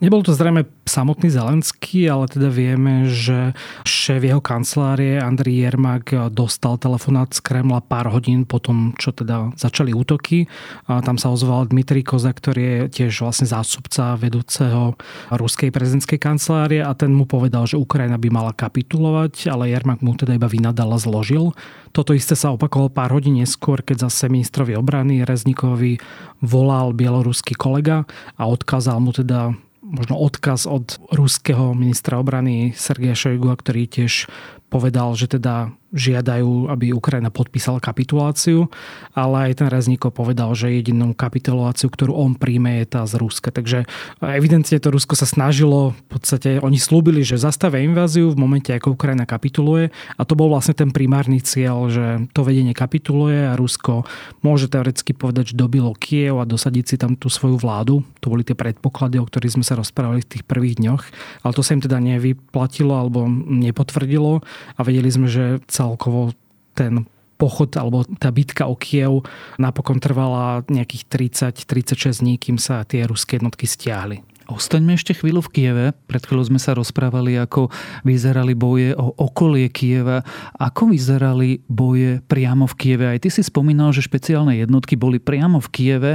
Nebol 0.00 0.24
to 0.24 0.32
zrejme 0.32 0.64
samotný 0.88 1.28
Zelenský, 1.28 2.08
ale 2.08 2.24
teda 2.24 2.48
vieme, 2.48 3.04
že 3.04 3.52
šéf 3.84 4.24
jeho 4.24 4.40
kancelárie 4.40 5.20
Andrej 5.20 5.68
Jermak 5.68 6.32
dostal 6.32 6.80
telefonát 6.80 7.28
z 7.36 7.44
Kremla 7.44 7.84
pár 7.84 8.08
hodín 8.08 8.48
po 8.48 8.56
tom, 8.64 8.96
čo 8.96 9.12
teda 9.12 9.52
začali 9.60 9.92
útoky. 9.92 10.48
A 10.88 11.04
tam 11.04 11.20
sa 11.20 11.28
ozval 11.28 11.68
Dmitrij 11.68 12.08
Koza, 12.08 12.32
ktorý 12.32 12.62
je 12.64 12.80
tiež 12.96 13.20
vlastne 13.20 13.44
zástupca 13.44 14.16
vedúceho 14.16 14.96
ruskej 15.36 15.68
prezidentskej 15.68 16.16
kancelárie 16.16 16.80
a 16.80 16.96
ten 16.96 17.12
mu 17.12 17.28
povedal, 17.28 17.68
že 17.68 17.76
Ukrajina 17.76 18.16
by 18.16 18.28
mala 18.32 18.56
kapitulovať, 18.56 19.52
ale 19.52 19.68
Jermak 19.68 20.00
mu 20.00 20.16
teda 20.16 20.32
iba 20.32 20.48
vynadal 20.48 20.96
a 20.96 20.98
zložil. 20.98 21.52
Toto 21.90 22.14
isté 22.14 22.38
sa 22.38 22.54
opakovalo 22.54 22.90
pár 22.90 23.10
hodín 23.10 23.42
neskôr, 23.42 23.82
keď 23.82 24.06
zase 24.06 24.30
ministrovi 24.30 24.78
obrany 24.78 25.26
Reznikovi 25.26 25.98
volal 26.38 26.94
bieloruský 26.94 27.58
kolega 27.58 28.06
a 28.38 28.46
odkázal 28.46 29.02
mu 29.02 29.10
teda 29.10 29.58
možno 29.82 30.14
odkaz 30.22 30.70
od 30.70 31.02
ruského 31.10 31.74
ministra 31.74 32.22
obrany 32.22 32.70
Sergeja 32.78 33.18
Šojgu, 33.18 33.50
ktorý 33.58 33.90
tiež 33.90 34.30
povedal, 34.70 35.18
že 35.18 35.26
teda 35.26 35.74
žiadajú, 35.90 36.70
aby 36.70 36.94
Ukrajina 36.94 37.34
podpísala 37.34 37.82
kapituláciu, 37.82 38.70
ale 39.10 39.50
aj 39.50 39.58
ten 39.58 39.68
Rezníko 39.68 40.14
povedal, 40.14 40.54
že 40.54 40.70
jedinú 40.70 41.10
kapituláciu, 41.18 41.90
ktorú 41.90 42.14
on 42.14 42.38
príjme, 42.38 42.78
je 42.82 42.86
tá 42.86 43.02
z 43.02 43.18
Ruska. 43.18 43.50
Takže 43.50 43.90
evidentne 44.22 44.78
to 44.78 44.94
Rusko 44.94 45.18
sa 45.18 45.26
snažilo, 45.26 45.98
v 45.98 46.04
podstate 46.06 46.62
oni 46.62 46.78
slúbili, 46.78 47.26
že 47.26 47.42
zastavia 47.42 47.82
inváziu 47.82 48.30
v 48.30 48.38
momente, 48.38 48.70
ako 48.70 48.94
Ukrajina 48.94 49.26
kapituluje 49.26 49.90
a 50.14 50.22
to 50.22 50.38
bol 50.38 50.54
vlastne 50.54 50.78
ten 50.78 50.94
primárny 50.94 51.42
cieľ, 51.42 51.90
že 51.90 52.30
to 52.30 52.46
vedenie 52.46 52.70
kapituluje 52.70 53.50
a 53.50 53.58
Rusko 53.58 54.06
môže 54.46 54.70
teoreticky 54.70 55.10
povedať, 55.10 55.52
že 55.52 55.58
dobilo 55.58 55.90
Kiev 55.98 56.38
a 56.38 56.46
dosadiť 56.46 56.84
si 56.86 56.96
tam 57.02 57.18
tú 57.18 57.26
svoju 57.26 57.58
vládu. 57.58 58.06
To 58.22 58.30
boli 58.30 58.46
tie 58.46 58.54
predpoklady, 58.54 59.18
o 59.18 59.26
ktorých 59.26 59.58
sme 59.58 59.66
sa 59.66 59.74
rozprávali 59.74 60.22
v 60.22 60.38
tých 60.38 60.46
prvých 60.46 60.78
dňoch, 60.78 61.02
ale 61.42 61.52
to 61.52 61.66
sa 61.66 61.74
im 61.74 61.82
teda 61.82 61.98
nevyplatilo 61.98 62.94
alebo 62.94 63.26
nepotvrdilo 63.26 64.46
a 64.76 64.80
vedeli 64.82 65.08
sme, 65.10 65.26
že 65.26 65.60
celkovo 65.68 66.32
ten 66.74 67.04
pochod 67.40 67.72
alebo 67.80 68.04
tá 68.20 68.28
bitka 68.28 68.68
o 68.68 68.76
Kiev 68.76 69.24
napokon 69.56 69.96
trvala 69.96 70.60
nejakých 70.68 71.08
30-36 71.56 72.20
dní, 72.20 72.36
kým 72.36 72.60
sa 72.60 72.84
tie 72.84 73.08
ruské 73.08 73.40
jednotky 73.40 73.64
stiahli. 73.64 74.20
Ostaňme 74.50 74.98
ešte 74.98 75.14
chvíľu 75.14 75.46
v 75.46 75.52
Kieve. 75.54 75.84
Pred 76.10 76.26
chvíľou 76.26 76.50
sme 76.50 76.58
sa 76.58 76.74
rozprávali, 76.74 77.38
ako 77.38 77.70
vyzerali 78.02 78.58
boje 78.58 78.98
o 78.98 79.14
okolie 79.14 79.70
Kieva. 79.70 80.26
Ako 80.58 80.90
vyzerali 80.90 81.62
boje 81.70 82.18
priamo 82.26 82.66
v 82.66 82.74
Kieve? 82.74 83.06
Aj 83.14 83.18
ty 83.22 83.30
si 83.30 83.46
spomínal, 83.46 83.94
že 83.94 84.02
špeciálne 84.02 84.58
jednotky 84.58 84.98
boli 84.98 85.22
priamo 85.22 85.62
v 85.62 85.68
Kieve. 85.70 86.12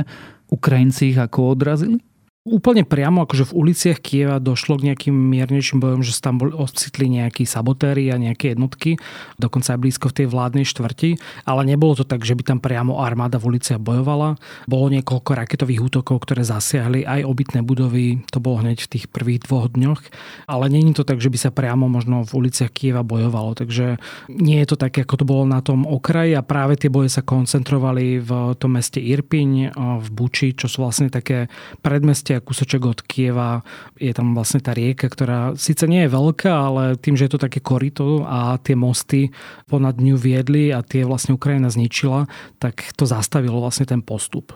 Ukrajinci 0.51 1.15
ich 1.15 1.19
ako 1.19 1.55
odrazili? 1.55 2.03
Úplne 2.45 2.85
priamo, 2.85 3.25
akože 3.25 3.49
v 3.49 3.55
uliciach 3.57 3.97
Kieva 4.05 4.37
došlo 4.37 4.77
k 4.77 4.93
nejakým 4.93 5.17
miernejším 5.17 5.81
bojom, 5.81 6.05
že 6.05 6.13
sa 6.13 6.29
tam 6.29 6.37
boli 6.37 6.53
ocitli 6.53 7.09
nejakí 7.09 7.41
sabotéri 7.41 8.13
a 8.13 8.21
nejaké 8.21 8.53
jednotky, 8.53 9.01
dokonca 9.41 9.73
aj 9.73 9.81
blízko 9.81 10.13
v 10.13 10.17
tej 10.21 10.27
vládnej 10.29 10.61
štvrti, 10.61 11.17
ale 11.41 11.65
nebolo 11.65 11.97
to 11.97 12.05
tak, 12.05 12.21
že 12.21 12.37
by 12.37 12.45
tam 12.45 12.61
priamo 12.61 13.01
armáda 13.01 13.41
v 13.41 13.57
uliciach 13.57 13.81
bojovala. 13.81 14.37
Bolo 14.69 14.93
niekoľko 14.93 15.31
raketových 15.33 15.89
útokov, 15.89 16.21
ktoré 16.21 16.45
zasiahli 16.45 17.01
aj 17.01 17.25
obytné 17.25 17.65
budovy, 17.65 18.21
to 18.29 18.37
bolo 18.37 18.61
hneď 18.61 18.77
v 18.77 18.91
tých 18.93 19.09
prvých 19.09 19.49
dvoch 19.49 19.73
dňoch, 19.73 20.05
ale 20.45 20.69
není 20.69 20.93
to 20.93 21.01
tak, 21.01 21.25
že 21.25 21.33
by 21.33 21.41
sa 21.41 21.49
priamo 21.49 21.89
možno 21.89 22.29
v 22.29 22.45
uliciach 22.45 22.69
Kieva 22.69 23.01
bojovalo, 23.01 23.57
takže 23.57 23.97
nie 24.29 24.61
je 24.61 24.69
to 24.69 24.77
tak, 24.77 24.93
ako 24.93 25.17
to 25.17 25.25
bolo 25.25 25.49
na 25.49 25.65
tom 25.65 25.89
okraji. 25.89 26.37
A 26.37 26.45
práve 26.45 26.77
tie 26.77 26.93
boje 26.93 27.09
sa 27.09 27.25
koncentrovali 27.25 28.21
v 28.21 28.53
tom 28.61 28.77
meste 28.77 29.01
Irpiň, 29.01 29.73
v 29.97 30.07
Buči, 30.13 30.53
čo 30.53 30.69
sú 30.69 30.85
vlastne 30.85 31.09
také 31.09 31.49
predmestia 31.81 32.34
a 32.35 32.43
kúsoček 32.43 32.83
od 32.83 32.99
Kieva 33.01 33.63
je 33.95 34.11
tam 34.11 34.35
vlastne 34.35 34.59
tá 34.59 34.75
rieka, 34.75 35.07
ktorá 35.07 35.55
síce 35.55 35.87
nie 35.87 36.05
je 36.05 36.13
veľká, 36.13 36.51
ale 36.51 36.83
tým, 36.99 37.15
že 37.15 37.25
je 37.25 37.31
to 37.33 37.43
také 37.47 37.63
korito 37.63 38.27
a 38.27 38.59
tie 38.59 38.75
mosty 38.75 39.31
ponad 39.65 39.97
ňu 39.97 40.19
viedli 40.19 40.69
a 40.75 40.83
tie 40.83 41.07
vlastne 41.07 41.33
Ukrajina 41.33 41.71
zničila, 41.71 42.27
tak 42.59 42.93
to 42.93 43.07
zastavilo 43.07 43.63
vlastne 43.63 43.87
ten 43.87 44.03
postup. 44.03 44.53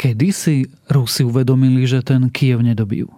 Kedy 0.00 0.28
si 0.32 0.64
Rusi 0.88 1.22
uvedomili, 1.22 1.84
že 1.84 2.00
ten 2.00 2.32
Kiev 2.32 2.64
nedobijú? 2.64 3.12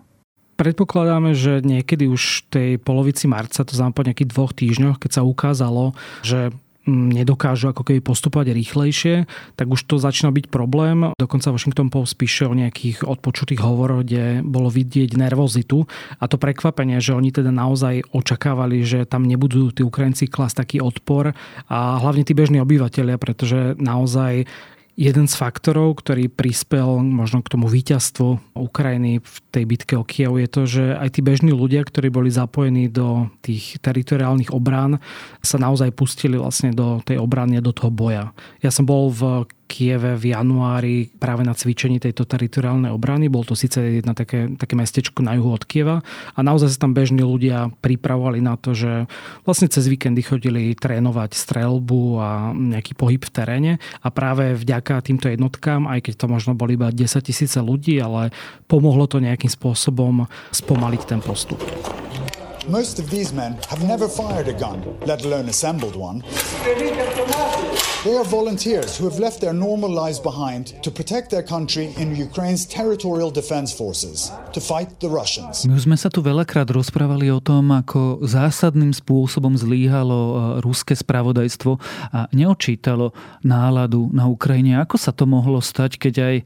Predpokladáme, 0.58 1.32
že 1.32 1.64
niekedy 1.64 2.06
už 2.06 2.22
v 2.22 2.46
tej 2.50 2.70
polovici 2.78 3.26
marca, 3.26 3.64
to 3.64 3.74
znamená 3.74 3.96
po 3.96 4.04
nejakých 4.04 4.30
dvoch 4.30 4.52
týždňoch, 4.52 5.00
keď 5.00 5.10
sa 5.10 5.22
ukázalo, 5.26 5.96
že 6.22 6.52
nedokážu 6.88 7.70
ako 7.70 7.86
keby 7.86 8.00
postupovať 8.02 8.54
rýchlejšie, 8.58 9.14
tak 9.54 9.66
už 9.70 9.86
to 9.86 10.02
začína 10.02 10.34
byť 10.34 10.50
problém. 10.50 11.14
Dokonca 11.14 11.54
Washington 11.54 11.88
Post 11.94 12.18
píše 12.18 12.50
o 12.50 12.58
nejakých 12.58 13.06
odpočutých 13.06 13.62
hovoroch, 13.62 14.02
kde 14.02 14.42
bolo 14.42 14.66
vidieť 14.66 15.14
nervozitu 15.14 15.86
a 16.18 16.24
to 16.26 16.36
prekvapenie, 16.42 16.98
že 16.98 17.14
oni 17.14 17.30
teda 17.30 17.54
naozaj 17.54 18.10
očakávali, 18.10 18.82
že 18.82 19.06
tam 19.06 19.26
nebudú 19.26 19.70
tí 19.70 19.86
Ukrajinci 19.86 20.26
klas 20.26 20.58
taký 20.58 20.82
odpor 20.82 21.34
a 21.70 21.78
hlavne 22.02 22.26
tí 22.26 22.34
bežní 22.34 22.58
obyvateľia, 22.58 23.16
pretože 23.20 23.78
naozaj 23.78 24.50
Jeden 24.92 25.24
z 25.24 25.34
faktorov, 25.40 26.04
ktorý 26.04 26.28
prispel 26.28 27.00
možno 27.00 27.40
k 27.40 27.56
tomu 27.56 27.64
víťazstvu 27.64 28.52
Ukrajiny 28.52 29.24
v 29.24 29.36
tej 29.48 29.64
bitke 29.64 29.94
o 29.96 30.04
Kiev 30.04 30.36
je 30.36 30.48
to, 30.52 30.62
že 30.68 30.84
aj 31.00 31.16
tí 31.16 31.20
bežní 31.24 31.48
ľudia, 31.48 31.80
ktorí 31.80 32.12
boli 32.12 32.28
zapojení 32.28 32.92
do 32.92 33.32
tých 33.40 33.80
teritoriálnych 33.80 34.52
obrán, 34.52 35.00
sa 35.40 35.56
naozaj 35.56 35.96
pustili 35.96 36.36
vlastne 36.36 36.76
do 36.76 37.00
tej 37.08 37.16
obrany 37.16 37.56
do 37.64 37.72
toho 37.72 37.88
boja. 37.88 38.36
Ja 38.60 38.68
som 38.68 38.84
bol 38.84 39.08
v 39.08 39.48
Kieve 39.72 40.20
v 40.20 40.36
januári 40.36 41.08
práve 41.16 41.40
na 41.48 41.56
cvičení 41.56 41.96
tejto 41.96 42.28
teritoriálnej 42.28 42.92
obrany. 42.92 43.32
Bol 43.32 43.48
to 43.48 43.56
síce 43.56 43.80
jedna 43.80 44.12
také, 44.12 44.52
také 44.60 44.76
mestečko 44.76 45.24
na 45.24 45.32
juhu 45.40 45.56
od 45.56 45.64
Kieva 45.64 46.04
a 46.36 46.38
naozaj 46.44 46.76
sa 46.76 46.84
tam 46.84 46.92
bežní 46.92 47.24
ľudia 47.24 47.72
pripravovali 47.80 48.44
na 48.44 48.60
to, 48.60 48.76
že 48.76 49.08
vlastne 49.48 49.72
cez 49.72 49.88
víkendy 49.88 50.20
chodili 50.20 50.76
trénovať 50.76 51.32
strelbu 51.32 52.02
a 52.20 52.52
nejaký 52.52 52.92
pohyb 52.92 53.24
v 53.24 53.32
teréne 53.32 53.72
a 54.04 54.12
práve 54.12 54.52
vďaka 54.52 55.00
týmto 55.00 55.32
jednotkám, 55.32 55.88
aj 55.88 56.12
keď 56.12 56.14
to 56.20 56.26
možno 56.28 56.52
boli 56.52 56.76
iba 56.76 56.92
10 56.92 57.08
tisíce 57.24 57.56
ľudí, 57.56 57.96
ale 57.96 58.28
pomohlo 58.68 59.08
to 59.08 59.24
nejakým 59.24 59.48
spôsobom 59.48 60.28
spomaliť 60.52 61.02
ten 61.08 61.24
postup. 61.24 62.01
Most 62.68 63.02
of 63.02 63.10
these 63.10 63.32
men 63.34 63.58
have 63.66 63.82
never 63.82 64.06
fired 64.06 64.46
a 64.46 64.52
gun, 64.54 64.86
let 65.02 65.24
alone 65.24 65.48
assembled 65.50 65.96
one. 65.98 66.22
They 68.06 68.14
are 68.14 68.22
volunteers 68.22 68.94
who 68.96 69.10
have 69.10 69.18
left 69.18 69.42
their 69.42 69.52
normal 69.52 69.90
lives 69.90 70.22
behind 70.22 70.78
to 70.86 70.90
protect 70.90 71.34
their 71.34 71.42
country 71.42 71.90
in 71.98 72.14
Ukraine's 72.14 72.62
territorial 72.62 73.34
defense 73.34 73.74
forces, 73.74 74.30
to 74.54 74.60
fight 74.62 75.02
the 75.02 75.10
Russians. 75.10 75.66
My 75.66 75.74
sme 75.82 75.98
sa 75.98 76.06
tu 76.06 76.22
veľakrát 76.22 76.70
rozprávali 76.70 77.34
o 77.34 77.42
tom, 77.42 77.74
ako 77.74 78.22
zásadným 78.22 78.94
spôsobom 78.94 79.58
zlíhalo 79.58 80.18
e, 80.22 80.34
ruské 80.62 80.94
spravodajstvo 80.94 81.82
a 82.14 82.30
neočítalo 82.30 83.10
náladu 83.42 84.06
na 84.14 84.30
Ukrajine. 84.30 84.78
Ako 84.78 85.02
sa 85.02 85.10
to 85.10 85.26
mohlo 85.26 85.58
stať, 85.58 85.98
keď 85.98 86.14
aj 86.22 86.36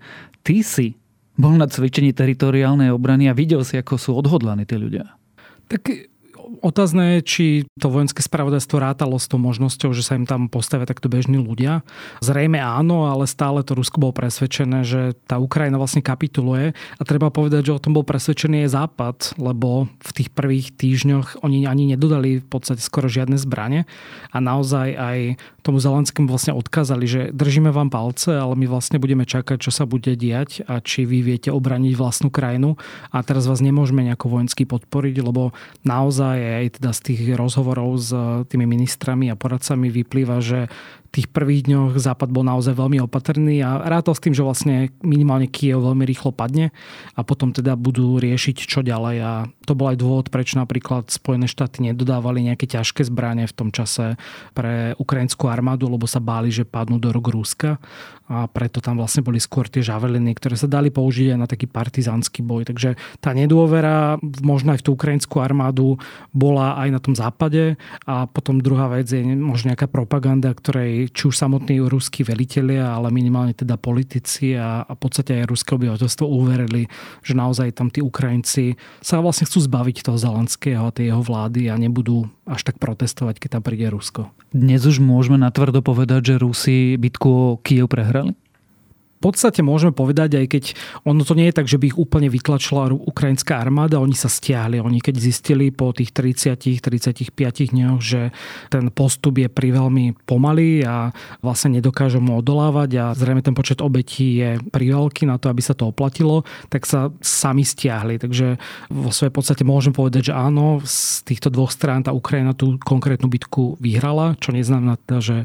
ty 0.48 0.64
si 0.64 0.96
bol 1.36 1.52
na 1.60 1.68
cvičení 1.68 2.16
teritoriálnej 2.16 2.88
obrany 2.88 3.28
a 3.28 3.36
videl 3.36 3.60
si, 3.68 3.76
ako 3.76 4.00
sú 4.00 4.16
odhodlaní 4.16 4.64
tí 4.64 4.80
ľudia? 4.80 5.12
Tak 5.68 5.90
Otázne 6.62 7.18
je, 7.18 7.20
či 7.26 7.46
to 7.82 7.90
vojenské 7.90 8.22
spravodajstvo 8.22 8.78
rátalo 8.78 9.18
s 9.18 9.26
tou 9.26 9.42
možnosťou, 9.42 9.90
že 9.90 10.06
sa 10.06 10.14
im 10.14 10.30
tam 10.30 10.46
postavia 10.46 10.86
takto 10.86 11.10
bežní 11.10 11.42
ľudia. 11.42 11.82
Zrejme 12.22 12.62
áno, 12.62 13.10
ale 13.10 13.26
stále 13.26 13.66
to 13.66 13.74
Rusko 13.74 13.98
bolo 13.98 14.14
presvedčené, 14.14 14.86
že 14.86 15.18
tá 15.26 15.42
Ukrajina 15.42 15.74
vlastne 15.74 16.06
kapituluje. 16.06 16.72
A 16.72 17.02
treba 17.02 17.34
povedať, 17.34 17.66
že 17.66 17.74
o 17.74 17.82
tom 17.82 17.98
bol 17.98 18.06
presvedčený 18.06 18.62
aj 18.62 18.74
Západ, 18.78 19.18
lebo 19.42 19.90
v 19.98 20.10
tých 20.14 20.30
prvých 20.30 20.70
týždňoch 20.78 21.42
oni 21.42 21.66
ani 21.66 21.98
nedodali 21.98 22.38
v 22.38 22.46
podstate 22.46 22.78
skoro 22.78 23.10
žiadne 23.10 23.34
zbranie 23.34 23.82
a 24.30 24.38
naozaj 24.38 24.88
aj 24.94 25.18
tomu 25.66 25.82
Zelenskému 25.82 26.30
vlastne 26.30 26.54
odkázali, 26.54 27.10
že 27.10 27.20
držíme 27.34 27.74
vám 27.74 27.90
palce, 27.90 28.30
ale 28.30 28.54
my 28.54 28.70
vlastne 28.70 29.02
budeme 29.02 29.26
čakať, 29.26 29.58
čo 29.58 29.74
sa 29.74 29.82
bude 29.82 30.14
diať 30.14 30.62
a 30.70 30.78
či 30.78 31.02
vy 31.02 31.26
viete 31.26 31.50
obraniť 31.50 31.98
vlastnú 31.98 32.30
krajinu. 32.30 32.78
A 33.10 33.26
teraz 33.26 33.50
vás 33.50 33.58
nemôžeme 33.58 34.06
nejako 34.06 34.30
vojensky 34.30 34.62
podporiť, 34.62 35.26
lebo 35.26 35.50
naozaj 35.82 36.35
aj 36.40 36.80
teda 36.80 36.90
z 36.92 37.00
tých 37.12 37.20
rozhovorov 37.34 37.90
s 37.98 38.10
tými 38.50 38.68
ministrami 38.68 39.32
a 39.32 39.38
poradcami 39.38 39.88
vyplýva, 39.88 40.38
že 40.40 40.68
tých 41.16 41.32
prvých 41.32 41.64
dňoch 41.72 41.96
Západ 41.96 42.28
bol 42.28 42.44
naozaj 42.44 42.76
veľmi 42.76 43.00
opatrný 43.00 43.64
a 43.64 43.80
rátal 43.88 44.12
s 44.12 44.20
tým, 44.20 44.36
že 44.36 44.44
vlastne 44.44 44.92
minimálne 45.00 45.48
Kiev 45.48 45.80
veľmi 45.80 46.04
rýchlo 46.04 46.28
padne 46.36 46.76
a 47.16 47.24
potom 47.24 47.56
teda 47.56 47.72
budú 47.72 48.20
riešiť 48.20 48.68
čo 48.68 48.84
ďalej. 48.84 49.16
A 49.24 49.32
to 49.64 49.72
bol 49.72 49.88
aj 49.88 49.96
dôvod, 49.96 50.26
prečo 50.28 50.60
napríklad 50.60 51.08
Spojené 51.08 51.48
štáty 51.48 51.80
nedodávali 51.88 52.44
nejaké 52.44 52.68
ťažké 52.68 53.08
zbranie 53.08 53.48
v 53.48 53.56
tom 53.56 53.72
čase 53.72 54.20
pre 54.52 54.92
ukrajinskú 55.00 55.48
armádu, 55.48 55.88
lebo 55.88 56.04
sa 56.04 56.20
báli, 56.20 56.52
že 56.52 56.68
padnú 56.68 57.00
do 57.00 57.08
rok 57.08 57.32
Ruska. 57.32 57.80
A 58.26 58.50
preto 58.50 58.82
tam 58.82 58.98
vlastne 58.98 59.22
boli 59.22 59.38
skôr 59.38 59.70
tie 59.70 59.86
žaveliny, 59.86 60.34
ktoré 60.34 60.58
sa 60.58 60.66
dali 60.66 60.90
použiť 60.90 61.30
aj 61.30 61.38
na 61.38 61.46
taký 61.46 61.70
partizánsky 61.70 62.42
boj. 62.42 62.66
Takže 62.66 62.98
tá 63.22 63.30
nedôvera 63.30 64.18
možno 64.42 64.74
aj 64.74 64.82
v 64.82 64.84
tú 64.84 64.90
ukrajinskú 64.98 65.38
armádu 65.38 65.94
bola 66.34 66.74
aj 66.74 66.88
na 66.90 66.98
tom 66.98 67.14
západe. 67.14 67.78
A 68.02 68.26
potom 68.26 68.58
druhá 68.58 68.90
vec 68.90 69.06
je 69.06 69.22
možno 69.22 69.70
nejaká 69.70 69.86
propaganda, 69.86 70.50
ktorej 70.50 71.05
či 71.10 71.28
už 71.30 71.34
samotní 71.36 71.82
ruskí 71.82 72.22
velitelia, 72.22 72.94
ale 72.94 73.12
minimálne 73.12 73.52
teda 73.52 73.78
politici 73.78 74.54
a, 74.54 74.82
a 74.82 74.92
v 74.94 75.00
podstate 75.00 75.42
aj 75.42 75.50
ruské 75.50 75.74
obyvateľstvo 75.76 76.24
uverili, 76.24 76.88
že 77.22 77.32
naozaj 77.34 77.76
tam 77.76 77.88
tí 77.92 78.02
Ukrajinci 78.02 78.78
sa 79.02 79.20
vlastne 79.20 79.46
chcú 79.46 79.64
zbaviť 79.64 80.06
toho 80.06 80.18
Zelenského 80.18 80.88
a 80.88 80.94
tej 80.94 81.14
jeho 81.14 81.22
vlády 81.22 81.68
a 81.70 81.74
nebudú 81.76 82.30
až 82.46 82.62
tak 82.62 82.78
protestovať, 82.78 83.42
keď 83.42 83.58
tam 83.58 83.62
príde 83.66 83.90
Rusko. 83.90 84.30
Dnes 84.54 84.86
už 84.86 85.02
môžeme 85.02 85.36
natvrdo 85.36 85.82
povedať, 85.82 86.34
že 86.34 86.40
Rusi 86.40 86.94
bitku 86.94 87.28
o 87.28 87.48
Kiev 87.58 87.90
prehrali? 87.90 88.32
Podstate 89.26 89.66
môžeme 89.66 89.90
povedať, 89.90 90.38
aj 90.38 90.46
keď 90.46 90.64
ono 91.02 91.26
to 91.26 91.34
nie 91.34 91.50
je 91.50 91.56
tak, 91.58 91.66
že 91.66 91.82
by 91.82 91.90
ich 91.90 91.98
úplne 91.98 92.30
vytlačila 92.30 92.94
ukrajinská 92.94 93.58
armáda, 93.58 93.98
oni 93.98 94.14
sa 94.14 94.30
stiahli. 94.30 94.78
Oni 94.78 95.02
keď 95.02 95.18
zistili 95.18 95.74
po 95.74 95.90
tých 95.90 96.14
30-35 96.14 97.34
dňoch, 97.74 97.98
že 97.98 98.30
ten 98.70 98.94
postup 98.94 99.42
je 99.42 99.50
pri 99.50 99.74
veľmi 99.74 100.22
pomalý 100.22 100.86
a 100.86 101.10
vlastne 101.42 101.82
nedokážu 101.82 102.22
mu 102.22 102.38
odolávať 102.38 102.90
a 103.02 103.04
zrejme 103.16 103.42
ten 103.42 103.56
počet 103.56 103.82
obetí 103.82 104.38
je 104.38 104.62
pri 104.70 104.86
veľký 104.94 105.26
na 105.26 105.40
to, 105.40 105.50
aby 105.50 105.64
sa 105.64 105.74
to 105.74 105.90
oplatilo, 105.90 106.46
tak 106.70 106.86
sa 106.86 107.10
sami 107.18 107.66
stiahli. 107.66 108.22
Takže 108.22 108.60
vo 108.92 109.10
svojej 109.10 109.34
podstate 109.34 109.66
môžem 109.66 109.90
povedať, 109.90 110.30
že 110.30 110.34
áno, 110.36 110.84
z 110.84 111.26
týchto 111.26 111.50
dvoch 111.50 111.74
strán 111.74 112.06
tá 112.06 112.14
Ukrajina 112.14 112.54
tú 112.54 112.78
konkrétnu 112.78 113.26
bitku 113.26 113.80
vyhrala, 113.82 114.38
čo 114.38 114.54
neznamená 114.54 115.00
teda, 115.02 115.18
že 115.18 115.36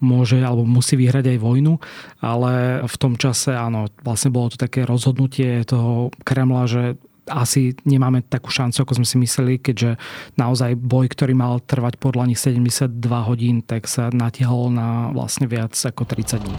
môže 0.00 0.40
alebo 0.40 0.64
musí 0.64 0.96
vyhrať 0.96 1.36
aj 1.36 1.38
vojnu, 1.38 1.74
ale 2.22 2.82
v 2.86 2.96
tom 2.96 3.14
čase 3.14 3.27
áno, 3.32 3.88
vlastne 4.04 4.32
bolo 4.32 4.52
to 4.52 4.58
také 4.60 4.84
rozhodnutie 4.84 5.64
toho 5.64 6.12
Kremla, 6.22 6.64
že 6.68 6.96
asi 7.28 7.76
nemáme 7.84 8.24
takú 8.24 8.48
šancu, 8.48 8.82
ako 8.82 8.96
sme 9.00 9.06
si 9.06 9.16
mysleli, 9.20 9.60
keďže 9.60 10.00
naozaj 10.40 10.80
boj, 10.80 11.12
ktorý 11.12 11.36
mal 11.36 11.60
trvať 11.60 12.00
podľa 12.00 12.32
nich 12.32 12.40
72 12.40 12.88
hodín, 13.04 13.60
tak 13.60 13.84
sa 13.84 14.08
natiahol 14.08 14.72
na 14.72 15.12
vlastne 15.12 15.44
viac 15.44 15.76
ako 15.76 16.08
30 16.08 16.44
dní. 16.44 16.58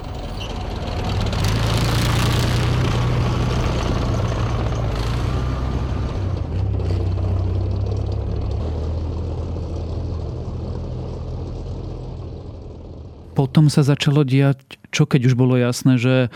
potom 13.39 13.71
sa 13.71 13.87
začalo 13.87 14.27
diať, 14.27 14.59
čo 14.91 15.07
keď 15.07 15.31
už 15.31 15.39
bolo 15.39 15.55
jasné, 15.55 15.95
že 15.95 16.27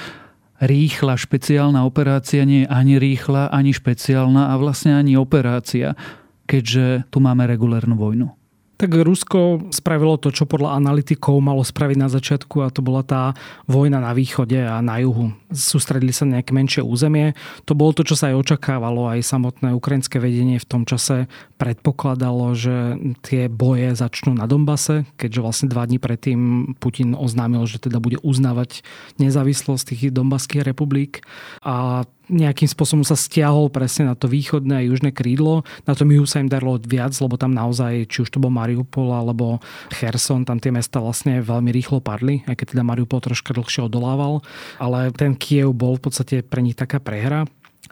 rýchla 0.62 1.18
špeciálna 1.18 1.88
operácia 1.88 2.46
nie 2.46 2.66
je 2.66 2.72
ani 2.72 3.02
rýchla, 3.02 3.50
ani 3.50 3.74
špeciálna 3.74 4.52
a 4.52 4.54
vlastne 4.60 4.94
ani 4.98 5.18
operácia, 5.18 5.98
keďže 6.46 7.10
tu 7.10 7.18
máme 7.24 7.48
regulárnu 7.48 7.98
vojnu. 7.98 8.43
Tak 8.84 9.00
Rusko 9.00 9.72
spravilo 9.72 10.20
to, 10.20 10.28
čo 10.28 10.44
podľa 10.44 10.76
analytikov 10.76 11.40
malo 11.40 11.64
spraviť 11.64 11.96
na 11.96 12.12
začiatku 12.12 12.60
a 12.60 12.68
to 12.68 12.84
bola 12.84 13.00
tá 13.00 13.32
vojna 13.64 14.04
na 14.04 14.12
východe 14.12 14.60
a 14.60 14.84
na 14.84 15.00
juhu. 15.00 15.32
Sústredili 15.56 16.12
sa 16.12 16.28
nejaké 16.28 16.52
menšie 16.52 16.84
územie. 16.84 17.32
To 17.64 17.80
bolo 17.80 17.96
to, 17.96 18.04
čo 18.04 18.20
sa 18.20 18.36
aj 18.36 18.44
očakávalo. 18.44 19.08
Aj 19.08 19.24
samotné 19.24 19.72
ukrajinské 19.72 20.20
vedenie 20.20 20.60
v 20.60 20.68
tom 20.68 20.84
čase 20.84 21.32
predpokladalo, 21.56 22.52
že 22.60 23.00
tie 23.24 23.48
boje 23.48 23.96
začnú 23.96 24.36
na 24.36 24.52
Dombase, 24.52 25.08
keďže 25.16 25.40
vlastne 25.40 25.72
dva 25.72 25.88
dní 25.88 26.04
predtým 26.04 26.76
Putin 26.76 27.16
oznámil, 27.16 27.64
že 27.64 27.80
teda 27.80 28.04
bude 28.04 28.20
uznávať 28.20 28.84
nezávislosť 29.16 29.96
tých 29.96 30.12
Dombaských 30.12 30.60
republik. 30.60 31.24
A 31.64 32.04
nejakým 32.32 32.70
spôsobom 32.70 33.04
sa 33.04 33.20
stiahol 33.20 33.68
presne 33.68 34.08
na 34.08 34.16
to 34.16 34.32
východné 34.32 34.80
a 34.80 34.88
južné 34.88 35.12
krídlo. 35.12 35.68
Na 35.84 35.94
tom 35.98 36.12
juhu 36.12 36.24
sa 36.24 36.40
im 36.40 36.48
darilo 36.48 36.80
viac, 36.80 37.12
lebo 37.20 37.36
tam 37.36 37.52
naozaj, 37.52 38.08
či 38.08 38.24
už 38.24 38.30
to 38.32 38.40
bol 38.40 38.54
Mariupol 38.54 39.12
alebo 39.12 39.60
Kherson, 39.92 40.48
tam 40.48 40.60
tie 40.60 40.72
mesta 40.72 41.04
vlastne 41.04 41.44
veľmi 41.44 41.72
rýchlo 41.74 42.00
padli, 42.00 42.46
aj 42.48 42.56
keď 42.60 42.78
teda 42.78 42.84
Mariupol 42.88 43.20
troška 43.20 43.52
dlhšie 43.52 43.88
odolával. 43.88 44.40
Ale 44.80 45.12
ten 45.12 45.36
Kiev 45.36 45.76
bol 45.76 46.00
v 46.00 46.04
podstate 46.08 46.36
pre 46.46 46.64
nich 46.64 46.80
taká 46.80 47.04
prehra. 47.04 47.44